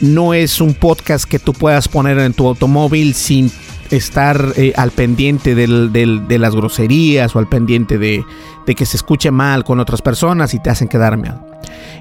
no 0.00 0.34
es 0.34 0.60
un 0.60 0.74
podcast 0.74 1.24
que 1.24 1.38
tú 1.38 1.52
puedas 1.52 1.88
poner 1.88 2.18
en 2.18 2.34
tu 2.34 2.46
automóvil 2.46 3.14
sin 3.14 3.50
estar 3.90 4.52
eh, 4.56 4.72
al 4.76 4.90
pendiente 4.90 5.54
de 5.54 6.38
las 6.38 6.54
groserías 6.54 7.34
o 7.34 7.38
al 7.38 7.48
pendiente 7.48 7.98
de, 7.98 8.22
de, 8.66 8.74
que 8.74 8.84
se 8.84 8.96
escuche 8.96 9.30
mal 9.30 9.64
con 9.64 9.80
otras 9.80 10.02
personas 10.02 10.52
y 10.52 10.58
te 10.58 10.70
hacen 10.70 10.88
quedar 10.88 11.16
mal. 11.16 11.40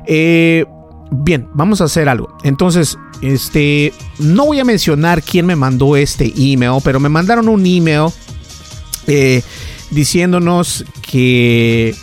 Eh, 0.05 0.65
Bien, 1.11 1.47
vamos 1.53 1.81
a 1.81 1.85
hacer 1.85 2.09
algo. 2.09 2.35
Entonces, 2.43 2.97
este, 3.21 3.93
no 4.19 4.45
voy 4.45 4.59
a 4.59 4.65
mencionar 4.65 5.23
quién 5.23 5.45
me 5.45 5.55
mandó 5.55 5.95
este 5.95 6.33
email, 6.35 6.81
pero 6.83 6.99
me 6.99 7.09
mandaron 7.09 7.47
un 7.47 7.65
email 7.65 8.11
eh, 9.07 9.41
diciéndonos 9.91 10.85
que, 11.01 11.95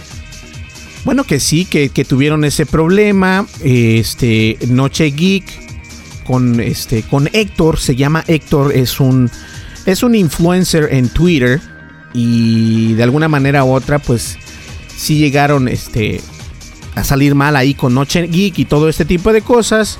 bueno, 1.05 1.25
que 1.25 1.39
sí, 1.39 1.67
que, 1.67 1.89
tuvieron 2.05 2.45
ese 2.45 2.65
problema. 2.67 3.47
Este, 3.63 4.59
Noche 4.69 5.11
Geek 5.11 6.25
con, 6.27 6.61
este, 6.61 7.03
con 7.03 7.29
Héctor, 7.33 7.79
se 7.79 7.97
llama 7.97 8.25
Héctor, 8.27 8.73
es 8.75 9.01
un, 9.01 9.31
es 9.85 10.03
un 10.03 10.15
influencer 10.15 10.89
en 10.91 11.11
Twitter 11.11 11.61
y 12.15 12.95
de 12.95 13.03
alguna 13.03 13.29
manera 13.29 13.65
u 13.65 13.73
otra, 13.73 13.99
pues 13.99 14.39
sí 14.97 15.19
llegaron, 15.19 15.69
este, 15.69 16.23
a 16.95 17.05
salir 17.05 17.35
mal 17.35 17.57
ahí 17.57 17.75
con 17.75 17.95
Noche 17.95 18.27
Geek 18.27 18.59
y 18.59 18.65
todo 18.65 18.89
este 18.89 19.05
tipo 19.05 19.33
de 19.33 19.43
cosas. 19.43 19.99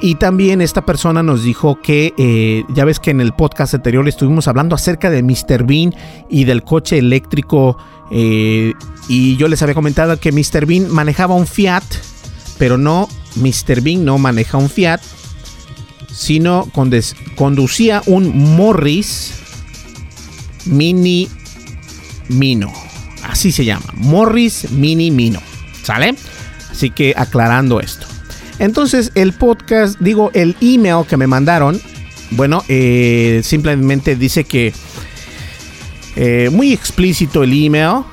Y 0.00 0.16
también 0.16 0.60
esta 0.60 0.84
persona 0.84 1.22
nos 1.22 1.44
dijo 1.44 1.80
que, 1.80 2.12
eh, 2.18 2.64
ya 2.68 2.84
ves 2.84 2.98
que 2.98 3.10
en 3.10 3.20
el 3.20 3.32
podcast 3.32 3.74
anterior 3.74 4.06
estuvimos 4.08 4.48
hablando 4.48 4.74
acerca 4.74 5.08
de 5.08 5.22
Mr. 5.22 5.64
Bean 5.64 5.94
y 6.28 6.44
del 6.44 6.62
coche 6.62 6.98
eléctrico. 6.98 7.78
Eh, 8.10 8.74
y 9.08 9.36
yo 9.36 9.48
les 9.48 9.62
había 9.62 9.74
comentado 9.74 10.18
que 10.18 10.32
Mr. 10.32 10.66
Bean 10.66 10.90
manejaba 10.90 11.34
un 11.34 11.46
Fiat, 11.46 11.84
pero 12.58 12.76
no, 12.76 13.08
Mr. 13.36 13.80
Bean 13.80 14.04
no 14.04 14.18
maneja 14.18 14.58
un 14.58 14.68
Fiat, 14.68 15.00
sino 16.12 16.68
conducía 17.36 18.02
un 18.06 18.56
Morris 18.56 19.32
Mini 20.66 21.28
Mino. 22.28 22.72
Así 23.22 23.52
se 23.52 23.64
llama, 23.64 23.86
Morris 23.94 24.70
Mini 24.70 25.10
Mino. 25.10 25.40
¿Sale? 25.84 26.16
Así 26.70 26.90
que 26.90 27.14
aclarando 27.16 27.78
esto. 27.78 28.06
Entonces 28.58 29.12
el 29.14 29.32
podcast, 29.32 29.98
digo, 30.00 30.30
el 30.34 30.56
email 30.60 31.06
que 31.06 31.16
me 31.16 31.26
mandaron, 31.26 31.80
bueno, 32.30 32.64
eh, 32.68 33.40
simplemente 33.44 34.16
dice 34.16 34.44
que 34.44 34.72
eh, 36.16 36.50
muy 36.52 36.72
explícito 36.72 37.42
el 37.42 37.52
email 37.52 38.04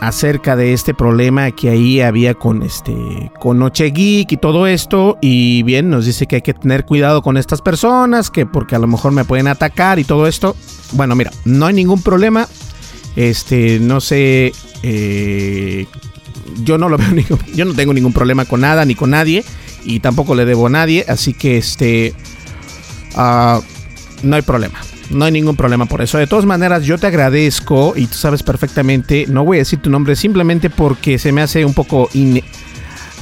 acerca 0.00 0.56
de 0.56 0.72
este 0.72 0.94
problema 0.94 1.50
que 1.50 1.68
ahí 1.68 2.00
había 2.00 2.34
con 2.34 2.62
este 2.62 3.30
con 3.38 3.58
Noche 3.58 3.90
Geek 3.90 4.32
y 4.32 4.36
todo 4.38 4.66
esto 4.66 5.18
y 5.20 5.62
bien 5.62 5.90
nos 5.90 6.06
dice 6.06 6.26
que 6.26 6.36
hay 6.36 6.42
que 6.42 6.54
tener 6.54 6.86
cuidado 6.86 7.20
con 7.20 7.36
estas 7.36 7.60
personas 7.60 8.30
que 8.30 8.46
porque 8.46 8.74
a 8.74 8.78
lo 8.78 8.86
mejor 8.86 9.12
me 9.12 9.26
pueden 9.26 9.46
atacar 9.46 9.98
y 9.98 10.04
todo 10.04 10.26
esto 10.26 10.56
bueno 10.92 11.14
mira 11.14 11.30
no 11.44 11.66
hay 11.66 11.74
ningún 11.74 12.02
problema 12.02 12.48
este 13.14 13.78
no 13.78 14.00
sé 14.00 14.52
eh, 14.82 15.86
yo 16.62 16.78
no 16.78 16.88
lo 16.88 16.98
veo 16.98 17.38
yo 17.54 17.64
no 17.64 17.74
tengo 17.74 17.92
ningún 17.92 18.12
problema 18.12 18.44
con 18.44 18.60
nada 18.60 18.84
ni 18.84 18.94
con 18.94 19.10
nadie 19.10 19.44
y 19.84 20.00
tampoco 20.00 20.34
le 20.34 20.44
debo 20.44 20.66
a 20.66 20.70
nadie, 20.70 21.04
así 21.08 21.32
que 21.34 21.56
este 21.56 22.14
ah, 23.16 23.60
no 24.22 24.36
hay 24.36 24.42
problema. 24.42 24.78
no 25.10 25.24
hay 25.24 25.32
ningún 25.32 25.56
problema 25.56 25.86
por 25.86 26.02
eso. 26.02 26.18
De 26.18 26.26
todas 26.26 26.44
maneras, 26.44 26.84
yo 26.84 26.98
te 26.98 27.06
agradezco 27.06 27.94
y 27.96 28.06
tú 28.06 28.14
sabes 28.14 28.42
perfectamente, 28.42 29.26
no 29.28 29.44
voy 29.44 29.58
a 29.58 29.60
decir 29.60 29.80
tu 29.80 29.90
nombre 29.90 30.16
simplemente 30.16 30.70
porque 30.70 31.18
se 31.18 31.32
me 31.32 31.42
hace 31.42 31.64
un 31.64 31.74
poco 31.74 32.08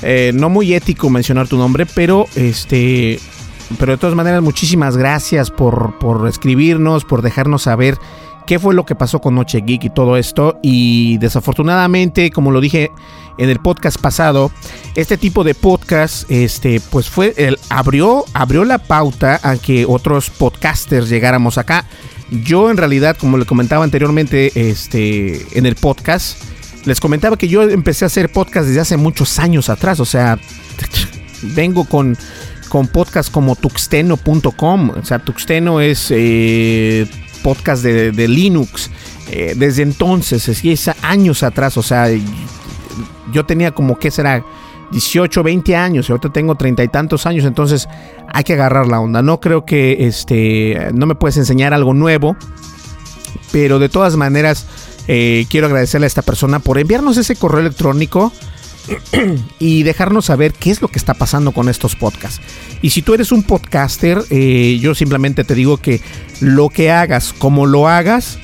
eh, 0.03 0.33
no 0.35 0.49
muy 0.49 0.75
ético 0.75 1.11
mencionar 1.11 1.49
tu 1.49 1.57
nombre, 1.57 1.87
pero 1.87 2.27
este 2.35 3.19
pero 3.79 3.93
de 3.93 3.99
todas 3.99 4.17
maneras 4.17 4.43
muchísimas 4.43 4.97
gracias 4.97 5.51
por, 5.51 5.99
por 5.99 6.27
escribirnos, 6.27 7.05
por 7.05 7.21
dejarnos 7.21 7.63
saber 7.63 7.99
qué 8.49 8.59
fue 8.59 8.73
lo 8.73 8.87
que 8.87 8.95
pasó 8.95 9.21
con 9.21 9.35
Noche 9.35 9.61
Geek 9.61 9.85
y 9.85 9.91
todo 9.91 10.17
esto. 10.17 10.59
Y 10.63 11.19
desafortunadamente, 11.19 12.31
como 12.31 12.51
lo 12.51 12.63
dije 12.63 12.91
en 13.37 13.51
el 13.51 13.59
podcast 13.59 14.01
pasado, 14.01 14.51
este 14.95 15.19
tipo 15.19 15.45
de 15.45 15.55
podcast, 15.55 16.29
este, 16.31 16.81
pues 16.81 17.11
fue, 17.11 17.35
el, 17.37 17.59
abrió, 17.69 18.25
abrió 18.33 18.65
la 18.65 18.79
pauta 18.79 19.39
a 19.43 19.59
que 19.59 19.85
otros 19.87 20.31
podcasters 20.31 21.11
llegáramos 21.11 21.59
acá. 21.59 21.85
Yo 22.31 22.71
en 22.71 22.79
realidad, 22.79 23.19
como 23.19 23.37
le 23.37 23.45
comentaba 23.45 23.85
anteriormente, 23.85 24.71
este, 24.71 25.59
en 25.59 25.67
el 25.67 25.75
podcast, 25.75 26.43
les 26.87 27.01
comentaba 27.01 27.37
que 27.37 27.49
yo 27.49 27.63
empecé 27.65 28.07
a 28.07 28.07
hacer 28.07 28.33
podcast 28.33 28.67
desde 28.67 28.81
hace 28.81 28.97
muchos 28.97 29.39
años 29.39 29.69
atrás. 29.69 30.01
O 30.01 30.07
sea, 30.07 30.39
vengo 31.43 31.85
con 31.85 32.17
con 32.71 32.87
podcasts 32.87 33.31
como 33.31 33.57
tuxteno.com. 33.57 34.91
O 34.91 35.05
sea, 35.05 35.19
Tuxteno 35.19 35.81
es 35.81 36.09
eh, 36.11 37.07
podcast 37.43 37.83
de, 37.83 38.29
Linux. 38.29 38.91
Eh, 39.31 39.55
desde 39.57 39.83
entonces, 39.83 40.49
es 40.49 40.91
años 41.03 41.43
atrás, 41.43 41.77
o 41.77 41.83
sea, 41.83 42.09
yo 43.33 43.45
tenía 43.45 43.73
como 43.73 43.99
que 43.99 44.11
será 44.11 44.45
18, 44.91 45.43
20 45.43 45.77
años, 45.77 46.09
y 46.09 46.13
ahorita 46.13 46.31
tengo 46.31 46.55
treinta 46.55 46.83
y 46.83 46.89
tantos 46.89 47.27
años, 47.27 47.45
entonces 47.45 47.89
hay 48.33 48.45
que 48.45 48.55
agarrar 48.55 48.87
la 48.87 49.01
onda. 49.01 49.23
No 49.23 49.41
creo 49.41 49.65
que 49.65 50.07
este, 50.07 50.91
no 50.95 51.07
me 51.07 51.15
puedes 51.15 51.37
enseñar 51.37 51.75
algo 51.75 51.95
nuevo, 51.95 52.37
pero 53.53 53.79
de 53.79 53.89
todas 53.89 54.17
maneras 54.17 54.67
eh, 55.09 55.47
quiero 55.51 55.67
agradecerle 55.67 56.07
a 56.07 56.09
esta 56.09 56.23
persona 56.23 56.59
por 56.59 56.79
enviarnos 56.79 57.17
ese 57.17 57.37
correo 57.37 57.61
electrónico 57.61 58.33
y 59.59 59.83
dejarnos 59.83 60.27
saber 60.27 60.53
qué 60.53 60.71
es 60.71 60.83
lo 60.83 60.89
que 60.89 60.99
está 60.99 61.15
pasando 61.15 61.53
con 61.53 61.69
estos 61.69 61.97
podcasts. 61.97 62.41
Y 62.83 62.91
si 62.91 63.03
tú 63.03 63.15
eres 63.15 63.33
un 63.33 63.43
podcaster, 63.43 64.23
eh, 64.31 64.79
yo 64.81 64.95
simplemente 64.95 65.45
te 65.45 65.55
digo 65.55 65.77
que 65.79 66.01
lo 66.41 66.69
que 66.69 66.91
hagas, 66.91 67.33
como 67.33 67.67
lo 67.67 67.89
hagas, 67.89 68.39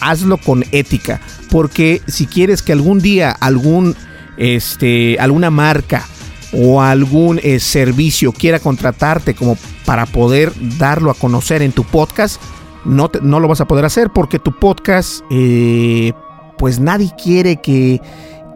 hazlo 0.00 0.36
con 0.38 0.64
ética. 0.72 1.20
Porque 1.50 2.02
si 2.06 2.26
quieres 2.26 2.62
que 2.62 2.72
algún 2.72 3.00
día 3.00 3.30
algún, 3.30 3.96
este, 4.36 5.18
alguna 5.18 5.50
marca 5.50 6.04
o 6.52 6.80
algún 6.82 7.40
eh, 7.42 7.60
servicio 7.60 8.32
quiera 8.32 8.58
contratarte 8.58 9.34
como 9.34 9.56
para 9.84 10.06
poder 10.06 10.52
darlo 10.78 11.10
a 11.10 11.14
conocer 11.14 11.62
en 11.62 11.72
tu 11.72 11.84
podcast, 11.84 12.40
no, 12.84 13.10
no 13.22 13.40
lo 13.40 13.48
vas 13.48 13.60
a 13.60 13.66
poder 13.66 13.84
hacer 13.84 14.10
porque 14.10 14.38
tu 14.38 14.52
podcast, 14.58 15.20
eh, 15.30 16.12
pues 16.58 16.78
nadie 16.78 17.10
quiere 17.22 17.56
que 17.60 18.00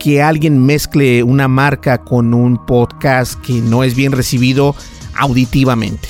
que 0.01 0.23
alguien 0.23 0.65
mezcle 0.65 1.23
una 1.23 1.47
marca 1.47 1.99
con 1.99 2.33
un 2.35 2.65
podcast 2.67 3.39
que 3.41 3.61
no 3.61 3.85
es 3.85 3.95
bien 3.95 4.13
recibido 4.13 4.75
auditivamente. 5.15 6.09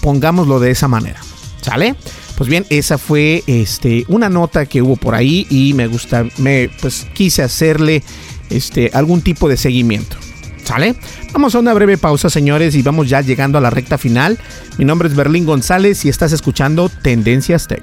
Pongámoslo 0.00 0.60
de 0.60 0.70
esa 0.70 0.88
manera. 0.88 1.20
¿Sale? 1.60 1.96
Pues 2.36 2.48
bien, 2.48 2.64
esa 2.70 2.98
fue 2.98 3.42
este, 3.46 4.04
una 4.08 4.28
nota 4.28 4.64
que 4.66 4.80
hubo 4.80 4.96
por 4.96 5.14
ahí 5.14 5.46
y 5.50 5.74
me 5.74 5.88
gusta, 5.88 6.24
me 6.38 6.70
pues 6.80 7.06
quise 7.12 7.42
hacerle 7.42 8.02
este, 8.48 8.90
algún 8.94 9.20
tipo 9.20 9.48
de 9.48 9.56
seguimiento. 9.56 10.16
¿Sale? 10.64 10.94
Vamos 11.32 11.54
a 11.56 11.58
una 11.58 11.74
breve 11.74 11.98
pausa, 11.98 12.30
señores, 12.30 12.76
y 12.76 12.82
vamos 12.82 13.08
ya 13.08 13.20
llegando 13.20 13.58
a 13.58 13.60
la 13.60 13.70
recta 13.70 13.98
final. 13.98 14.38
Mi 14.78 14.84
nombre 14.84 15.08
es 15.08 15.16
Berlín 15.16 15.44
González 15.44 16.04
y 16.04 16.08
estás 16.08 16.32
escuchando 16.32 16.88
Tendencias 16.88 17.66
Tech. 17.66 17.82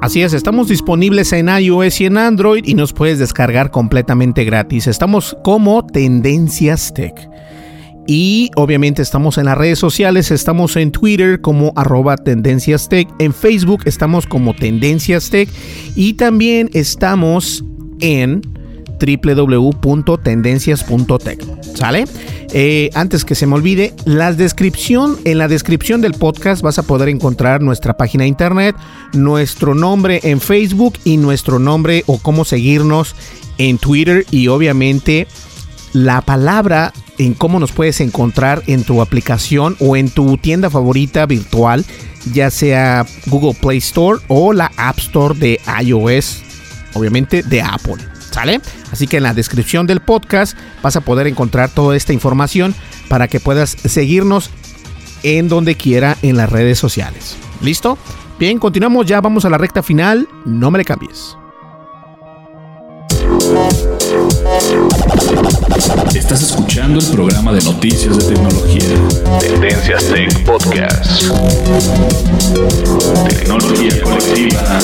Así 0.00 0.22
es, 0.22 0.32
estamos 0.32 0.68
disponibles 0.68 1.30
en 1.34 1.48
iOS 1.48 2.00
y 2.00 2.06
en 2.06 2.16
Android 2.16 2.64
y 2.66 2.72
nos 2.72 2.94
puedes 2.94 3.18
descargar 3.18 3.70
completamente 3.70 4.44
gratis. 4.44 4.86
Estamos 4.86 5.36
como 5.44 5.86
Tendencias 5.86 6.94
Tech. 6.94 7.28
Y 8.06 8.50
obviamente 8.56 9.02
estamos 9.02 9.36
en 9.36 9.44
las 9.44 9.58
redes 9.58 9.78
sociales, 9.78 10.30
estamos 10.30 10.74
en 10.76 10.90
Twitter 10.90 11.42
como 11.42 11.74
arroba 11.76 12.16
Tendencias 12.16 12.88
Tech, 12.88 13.08
en 13.18 13.34
Facebook 13.34 13.82
estamos 13.84 14.26
como 14.26 14.54
Tendencias 14.54 15.28
Tech 15.28 15.50
y 15.94 16.14
también 16.14 16.70
estamos 16.72 17.62
en 18.00 18.40
www.tendencias.tech. 19.00 21.44
¿Sale? 21.74 22.04
Eh, 22.52 22.90
antes 22.94 23.24
que 23.24 23.36
se 23.36 23.46
me 23.46 23.54
olvide, 23.54 23.94
la 24.04 24.32
descripción, 24.32 25.16
en 25.24 25.38
la 25.38 25.46
descripción 25.46 26.00
del 26.00 26.14
podcast 26.14 26.62
vas 26.62 26.78
a 26.78 26.82
poder 26.82 27.08
encontrar 27.08 27.62
nuestra 27.62 27.96
página 27.96 28.24
de 28.24 28.28
internet, 28.28 28.74
nuestro 29.12 29.74
nombre 29.74 30.20
en 30.24 30.40
Facebook 30.40 30.94
y 31.04 31.16
nuestro 31.16 31.60
nombre 31.60 32.02
o 32.06 32.18
cómo 32.18 32.44
seguirnos 32.44 33.14
en 33.58 33.78
Twitter 33.78 34.26
y 34.30 34.48
obviamente 34.48 35.28
la 35.92 36.22
palabra 36.22 36.92
en 37.18 37.34
cómo 37.34 37.60
nos 37.60 37.72
puedes 37.72 38.00
encontrar 38.00 38.62
en 38.66 38.82
tu 38.82 39.02
aplicación 39.02 39.76
o 39.78 39.96
en 39.96 40.10
tu 40.10 40.36
tienda 40.38 40.70
favorita 40.70 41.26
virtual, 41.26 41.84
ya 42.32 42.50
sea 42.50 43.06
Google 43.26 43.56
Play 43.60 43.78
Store 43.78 44.20
o 44.28 44.52
la 44.52 44.72
App 44.76 44.98
Store 44.98 45.38
de 45.38 45.60
iOS, 45.82 46.42
obviamente 46.94 47.42
de 47.42 47.62
Apple. 47.62 48.09
¿Sale? 48.30 48.60
Así 48.92 49.06
que 49.06 49.16
en 49.16 49.24
la 49.24 49.34
descripción 49.34 49.86
del 49.86 50.00
podcast 50.00 50.56
vas 50.82 50.96
a 50.96 51.00
poder 51.00 51.26
encontrar 51.26 51.68
toda 51.68 51.96
esta 51.96 52.12
información 52.12 52.74
para 53.08 53.28
que 53.28 53.40
puedas 53.40 53.70
seguirnos 53.70 54.50
en 55.22 55.48
donde 55.48 55.74
quiera 55.74 56.16
en 56.22 56.36
las 56.36 56.50
redes 56.50 56.78
sociales. 56.78 57.36
¿Listo? 57.60 57.98
Bien, 58.38 58.58
continuamos 58.58 59.06
ya, 59.06 59.20
vamos 59.20 59.44
a 59.44 59.50
la 59.50 59.58
recta 59.58 59.82
final. 59.82 60.28
No 60.46 60.70
me 60.70 60.78
le 60.78 60.84
cambies. 60.84 61.36
Estás 66.14 66.42
escuchando 66.42 67.00
el 67.00 67.06
programa 67.06 67.52
de 67.52 67.62
noticias 67.62 68.16
de 68.16 68.34
tecnología. 68.34 69.40
Tendencias 69.40 70.04
Tech 70.04 70.44
Podcast. 70.44 71.22
Tecnología 73.28 74.02
colectiva 74.02 74.78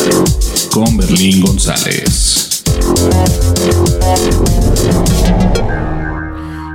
con 0.70 0.96
Berlín 0.96 1.40
González. 1.40 2.45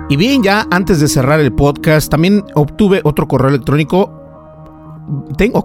Y 0.09 0.17
bien, 0.17 0.43
ya 0.43 0.67
antes 0.71 0.99
de 0.99 1.07
cerrar 1.07 1.39
el 1.39 1.53
podcast, 1.53 2.11
también 2.11 2.43
obtuve 2.53 2.99
otro 3.05 3.29
correo 3.29 3.47
electrónico. 3.47 4.11
Tengo, 5.37 5.63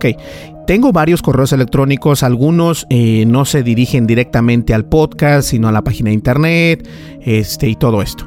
tengo 0.67 0.93
varios 0.93 1.21
correos 1.21 1.53
electrónicos, 1.53 2.23
algunos 2.23 2.87
eh, 2.89 3.25
no 3.27 3.45
se 3.45 3.65
dirigen 3.65 4.07
directamente 4.07 4.73
al 4.73 4.85
podcast, 4.85 5.49
sino 5.49 5.67
a 5.67 5.73
la 5.73 5.83
página 5.83 6.11
de 6.11 6.15
internet, 6.15 6.89
este 7.23 7.69
y 7.69 7.75
todo 7.75 8.03
esto. 8.03 8.25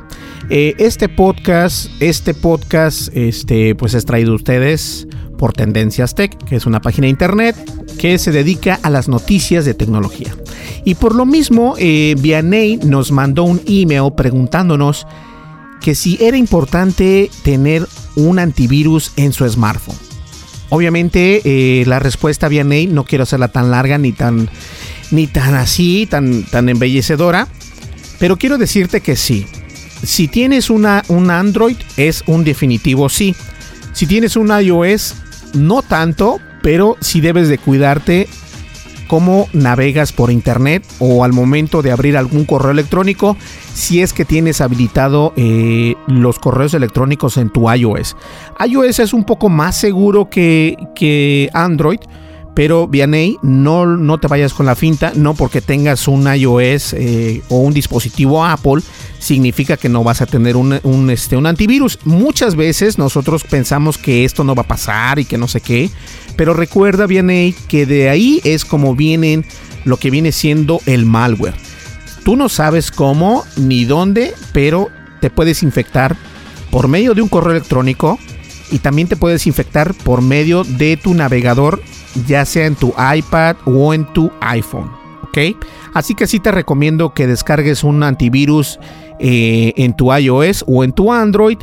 Eh, 0.52 0.74
este 0.80 1.10
podcast, 1.10 1.92
este 2.00 2.34
podcast, 2.34 3.16
este, 3.16 3.76
pues 3.76 3.94
es 3.94 4.06
traído 4.06 4.32
a 4.32 4.36
ustedes 4.36 5.08
por 5.38 5.54
Tendencias 5.54 6.16
Tech, 6.16 6.36
que 6.46 6.56
es 6.56 6.66
una 6.66 6.82
página 6.82 7.06
de 7.06 7.12
internet 7.12 7.56
que 8.00 8.18
se 8.18 8.32
dedica 8.32 8.80
a 8.82 8.90
las 8.90 9.08
noticias 9.08 9.64
de 9.64 9.76
tecnología. 9.76 10.36
Y 10.86 10.96
por 10.96 11.14
lo 11.14 11.28
mismo, 11.28 11.76
eh, 11.78 12.16
Vianney 12.18 12.78
nos 12.78 13.12
mandó 13.12 13.44
un 13.44 13.62
email 13.68 14.12
preguntándonos 14.18 15.06
que 15.82 15.94
si 15.94 16.18
era 16.20 16.36
importante 16.36 17.30
tener 17.44 17.88
un 18.16 18.40
antivirus 18.40 19.14
en 19.18 19.34
su 19.34 19.48
smartphone. 19.48 19.98
Obviamente 20.70 21.42
eh, 21.46 21.86
la 21.86 22.00
respuesta 22.00 22.48
Vianney 22.48 22.88
no 22.88 23.04
quiero 23.04 23.24
hacerla 23.24 23.50
tan 23.50 23.70
larga 23.70 24.00
ni 24.00 24.14
tan 24.14 24.50
ni 25.12 25.28
tan 25.28 25.54
así, 25.54 26.08
tan, 26.10 26.44
tan 26.44 26.70
embellecedora, 26.70 27.48
pero 28.18 28.38
quiero 28.38 28.58
decirte 28.58 29.02
que 29.02 29.16
sí. 29.16 29.46
Si 30.04 30.28
tienes 30.28 30.70
una, 30.70 31.04
un 31.08 31.30
Android 31.30 31.78
es 31.98 32.24
un 32.28 32.44
definitivo 32.44 33.10
sí. 33.10 33.36
Si 33.94 34.06
tienes 34.06 34.36
un 34.36 34.50
iOS 34.50 35.16
no 35.54 35.82
tanto, 35.82 36.40
pero 36.62 36.98
si 37.02 37.22
debes 37.22 37.50
de 37.50 37.58
cuidarte 37.58 38.28
cómo 39.08 39.50
navegas 39.54 40.14
por 40.14 40.30
internet 40.30 40.86
o 41.00 41.24
al 41.24 41.34
momento 41.34 41.82
de 41.82 41.92
abrir 41.92 42.16
algún 42.16 42.46
correo 42.46 42.72
electrónico 42.72 43.36
si 43.74 44.02
es 44.02 44.14
que 44.14 44.24
tienes 44.24 44.62
habilitado 44.62 45.34
eh, 45.36 45.96
los 46.08 46.38
correos 46.38 46.76
electrónicos 46.76 47.38
en 47.38 47.50
tu 47.50 47.70
iOS. 47.72 48.16
iOS 48.66 49.00
es 49.00 49.14
un 49.14 49.24
poco 49.24 49.50
más 49.50 49.78
seguro 49.78 50.30
que, 50.30 50.78
que 50.96 51.50
Android 51.54 52.00
pero 52.56 52.88
Vianey, 52.88 53.38
no, 53.42 53.86
no 53.86 54.18
te 54.18 54.28
vayas 54.28 54.54
con 54.54 54.66
la 54.66 54.76
finta, 54.76 55.14
no 55.16 55.34
porque 55.34 55.62
tengas 55.62 56.08
un 56.08 56.28
iOS 56.34 56.94
eh, 56.94 57.42
o 57.50 57.60
un 57.60 57.74
dispositivo 57.74 58.46
Apple, 58.46 58.82
significa 59.20 59.78
que 59.78 59.90
no 59.90 60.04
vas 60.04 60.22
a 60.22 60.26
tener 60.26 60.58
un, 60.58 61.10
este, 61.10 61.38
un 61.38 61.46
antivirus. 61.46 62.00
Muchas 62.04 62.56
veces 62.56 62.98
nosotros 62.98 63.44
pensamos 63.44 63.98
que 63.98 64.26
esto 64.26 64.44
no 64.44 64.56
va 64.56 64.64
a 64.64 64.68
pasar 64.68 65.20
y 65.20 65.26
que 65.26 65.38
no 65.38 65.48
sé 65.48 65.62
qué, 65.62 65.90
pero 66.36 66.54
recuerda 66.54 67.06
Vianey 67.06 67.54
que 67.68 67.86
de 67.86 68.10
ahí 68.10 68.42
es 68.44 68.66
como 68.66 68.96
vienen 68.96 69.46
lo 69.86 69.98
que 69.98 70.10
viene 70.10 70.32
siendo 70.32 70.82
el 70.86 71.06
malware. 71.06 71.56
Tú 72.24 72.36
no 72.36 72.50
sabes 72.50 72.92
cómo 72.92 73.46
ni 73.56 73.86
dónde, 73.86 74.34
pero 74.52 74.90
te 75.22 75.30
puedes 75.30 75.64
infectar 75.64 76.18
por 76.72 76.88
medio 76.88 77.14
de 77.14 77.22
un 77.22 77.30
correo 77.30 77.52
electrónico 77.52 78.20
y 78.72 78.80
también 78.80 79.08
te 79.08 79.16
puedes 79.16 79.48
infectar 79.48 79.94
por 79.94 80.22
medio 80.22 80.64
de 80.64 80.98
tu 80.98 81.14
navegador 81.14 81.82
ya 82.28 82.46
sea 82.46 82.66
en 82.66 82.76
tu 82.76 82.94
iPad 83.16 83.58
o 83.66 83.94
en 83.94 84.06
tu 84.14 84.32
iPhone. 84.42 84.92
¿Ok? 85.24 85.38
Así 85.94 86.16
que 86.16 86.28
sí 86.28 86.40
te 86.40 86.52
recomiendo 86.52 87.14
que 87.14 87.28
descargues 87.28 87.84
un 87.84 88.04
antivirus 88.04 88.80
eh, 89.20 89.74
en 89.78 89.96
tu 89.96 90.14
iOS 90.14 90.64
o 90.68 90.84
en 90.84 90.92
tu 90.92 91.14
Android 91.14 91.58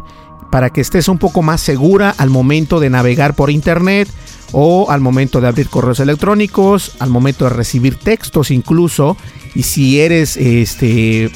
para 0.51 0.71
que 0.71 0.81
estés 0.81 1.09
un 1.09 1.19
poco 1.19 1.43
más 1.43 1.61
segura 1.61 2.15
al 2.17 2.31
momento 2.31 2.79
de 2.79 2.91
navegar 2.91 3.35
por 3.35 3.51
internet 3.51 4.09
o 4.53 4.91
al 4.91 5.01
momento 5.01 5.41
de 5.41 5.49
abrir 5.49 5.69
correos 5.69 5.99
electrónicos, 5.99 6.97
al 7.01 7.11
momento 7.11 7.45
de 7.45 7.51
recibir 7.51 7.97
textos 7.97 8.53
incluso. 8.53 9.17
Y 9.55 9.65
si 9.65 10.01
eres 10.01 10.37
este 10.37 11.31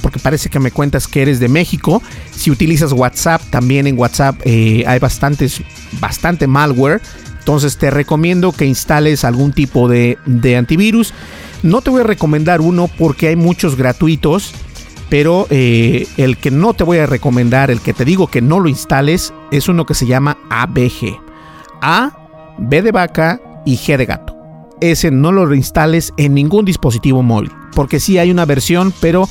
porque 0.00 0.18
parece 0.18 0.48
que 0.48 0.58
me 0.58 0.70
cuentas 0.70 1.08
que 1.08 1.22
eres 1.22 1.40
de 1.40 1.48
México. 1.48 2.02
Si 2.34 2.50
utilizas 2.50 2.92
WhatsApp, 2.92 3.42
también 3.50 3.86
en 3.86 3.98
WhatsApp 3.98 4.40
eh, 4.44 4.84
hay 4.86 4.98
bastantes, 4.98 5.62
bastante 6.00 6.46
malware 6.46 7.00
entonces 7.46 7.78
te 7.78 7.92
recomiendo 7.92 8.50
que 8.50 8.66
instales 8.66 9.24
algún 9.24 9.52
tipo 9.52 9.86
de, 9.86 10.18
antivirus. 10.58 11.14
No 11.62 11.80
te 11.80 11.90
voy 11.90 12.00
a 12.00 12.04
recomendar 12.04 12.60
uno 12.60 12.88
porque 12.88 13.28
hay 13.28 13.36
muchos 13.36 13.76
gratuitos. 13.76 14.52
Pero 15.08 15.46
eh, 15.50 16.08
el 16.16 16.38
que 16.38 16.50
no 16.50 16.74
te 16.74 16.82
voy 16.82 16.98
a 16.98 17.06
recomendar, 17.06 17.70
el 17.70 17.80
que 17.80 17.92
te 17.92 18.04
digo 18.04 18.26
que 18.26 18.42
no 18.42 18.58
lo 18.58 18.68
instales, 18.68 19.32
es 19.52 19.68
uno 19.68 19.86
que 19.86 19.94
se 19.94 20.08
llama 20.08 20.38
ABG. 20.50 21.20
A, 21.80 22.56
B 22.58 22.82
de 22.82 22.90
vaca 22.90 23.40
y 23.64 23.76
G 23.76 23.96
de 23.96 24.06
gato. 24.06 24.36
Ese 24.80 25.12
no 25.12 25.30
lo 25.30 25.46
reinstales 25.46 26.12
en 26.16 26.34
ningún 26.34 26.64
dispositivo 26.64 27.22
móvil. 27.22 27.52
Porque 27.76 28.00
sí 28.00 28.18
hay 28.18 28.32
una 28.32 28.44
versión, 28.44 28.92
pero 29.00 29.28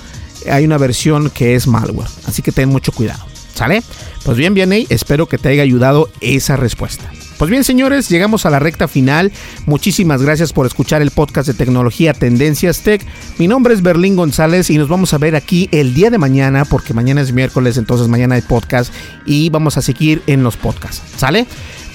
hay 0.49 0.65
una 0.65 0.77
versión 0.77 1.29
que 1.29 1.55
es 1.55 1.67
malware. 1.67 2.09
Así 2.25 2.41
que 2.41 2.51
ten 2.51 2.69
mucho 2.69 2.91
cuidado. 2.91 3.23
¿Sale? 3.53 3.83
Pues 4.23 4.37
bien, 4.37 4.53
bien, 4.53 4.73
espero 4.89 5.27
que 5.27 5.37
te 5.37 5.49
haya 5.49 5.63
ayudado 5.63 6.09
esa 6.19 6.57
respuesta. 6.57 7.09
Pues 7.37 7.51
bien, 7.51 7.63
señores, 7.63 8.07
llegamos 8.09 8.45
a 8.45 8.49
la 8.49 8.59
recta 8.59 8.87
final. 8.87 9.31
Muchísimas 9.65 10.21
gracias 10.21 10.53
por 10.53 10.65
escuchar 10.65 11.01
el 11.01 11.11
podcast 11.11 11.47
de 11.47 11.53
tecnología 11.53 12.13
Tendencias 12.13 12.81
Tech. 12.81 13.05
Mi 13.37 13.47
nombre 13.47 13.73
es 13.73 13.81
Berlín 13.81 14.15
González 14.15 14.69
y 14.69 14.77
nos 14.77 14.87
vamos 14.87 15.13
a 15.13 15.17
ver 15.17 15.35
aquí 15.35 15.67
el 15.71 15.93
día 15.93 16.09
de 16.09 16.17
mañana, 16.17 16.63
porque 16.63 16.93
mañana 16.93 17.21
es 17.21 17.33
miércoles, 17.33 17.77
entonces 17.77 18.07
mañana 18.07 18.35
hay 18.35 18.41
podcast 18.41 18.93
y 19.25 19.49
vamos 19.49 19.77
a 19.77 19.81
seguir 19.81 20.21
en 20.27 20.43
los 20.43 20.55
podcasts. 20.55 21.01
¿Sale? 21.17 21.45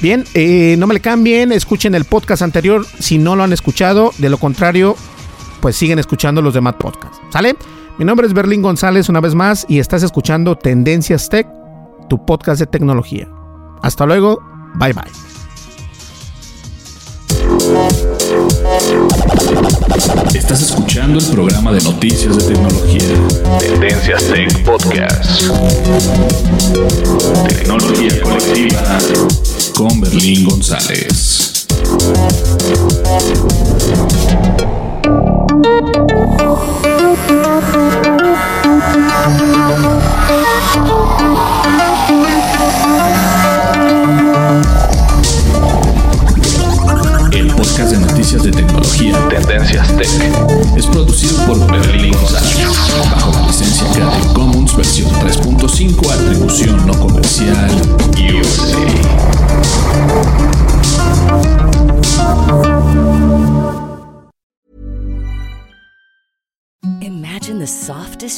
Bien, 0.03 0.25
eh, 0.35 0.77
no 0.79 0.87
me 0.87 0.95
le 0.95 1.01
cambien, 1.01 1.53
escuchen 1.53 1.95
el 1.95 2.05
podcast 2.05 2.43
anterior 2.43 2.87
si 2.99 3.19
no 3.19 3.35
lo 3.35 3.43
han 3.43 3.53
escuchado. 3.53 4.13
De 4.19 4.29
lo 4.29 4.39
contrario, 4.39 4.95
pues 5.61 5.77
siguen 5.77 5.99
escuchando 5.99 6.43
los 6.43 6.53
demás 6.53 6.75
podcasts. 6.79 7.19
¿Sale? 7.33 7.57
Mi 8.01 8.07
nombre 8.07 8.27
es 8.27 8.33
Berlín 8.33 8.63
González 8.63 9.11
una 9.11 9.21
vez 9.21 9.35
más 9.35 9.67
y 9.69 9.79
estás 9.79 10.03
escuchando 10.03 10.57
Tendencias 10.57 11.29
Tech, 11.29 11.47
tu 12.09 12.25
podcast 12.25 12.59
de 12.59 12.67
tecnología. 12.67 13.29
Hasta 13.83 14.07
luego, 14.07 14.41
bye 14.77 14.95
bye. 14.95 15.05
Estás 20.35 20.63
escuchando 20.63 21.19
el 21.19 21.27
programa 21.27 21.73
de 21.73 21.83
noticias 21.83 22.39
de 22.39 22.55
tecnología. 22.55 23.59
Tendencias 23.59 24.25
Tech 24.29 24.65
Podcast. 24.65 25.43
Tecnología 27.49 28.23
colectiva 28.23 28.99
con 29.77 30.01
Berlín 30.01 30.49
González. 30.49 31.67
De 47.89 47.99
noticias 47.99 48.43
de 48.43 48.51
tecnología 48.51 49.17
Tendencias 49.31 49.89
Tech. 49.97 50.09
Es 50.77 50.87
producido 50.87 51.47
por 51.47 51.73
Berlín 51.73 51.90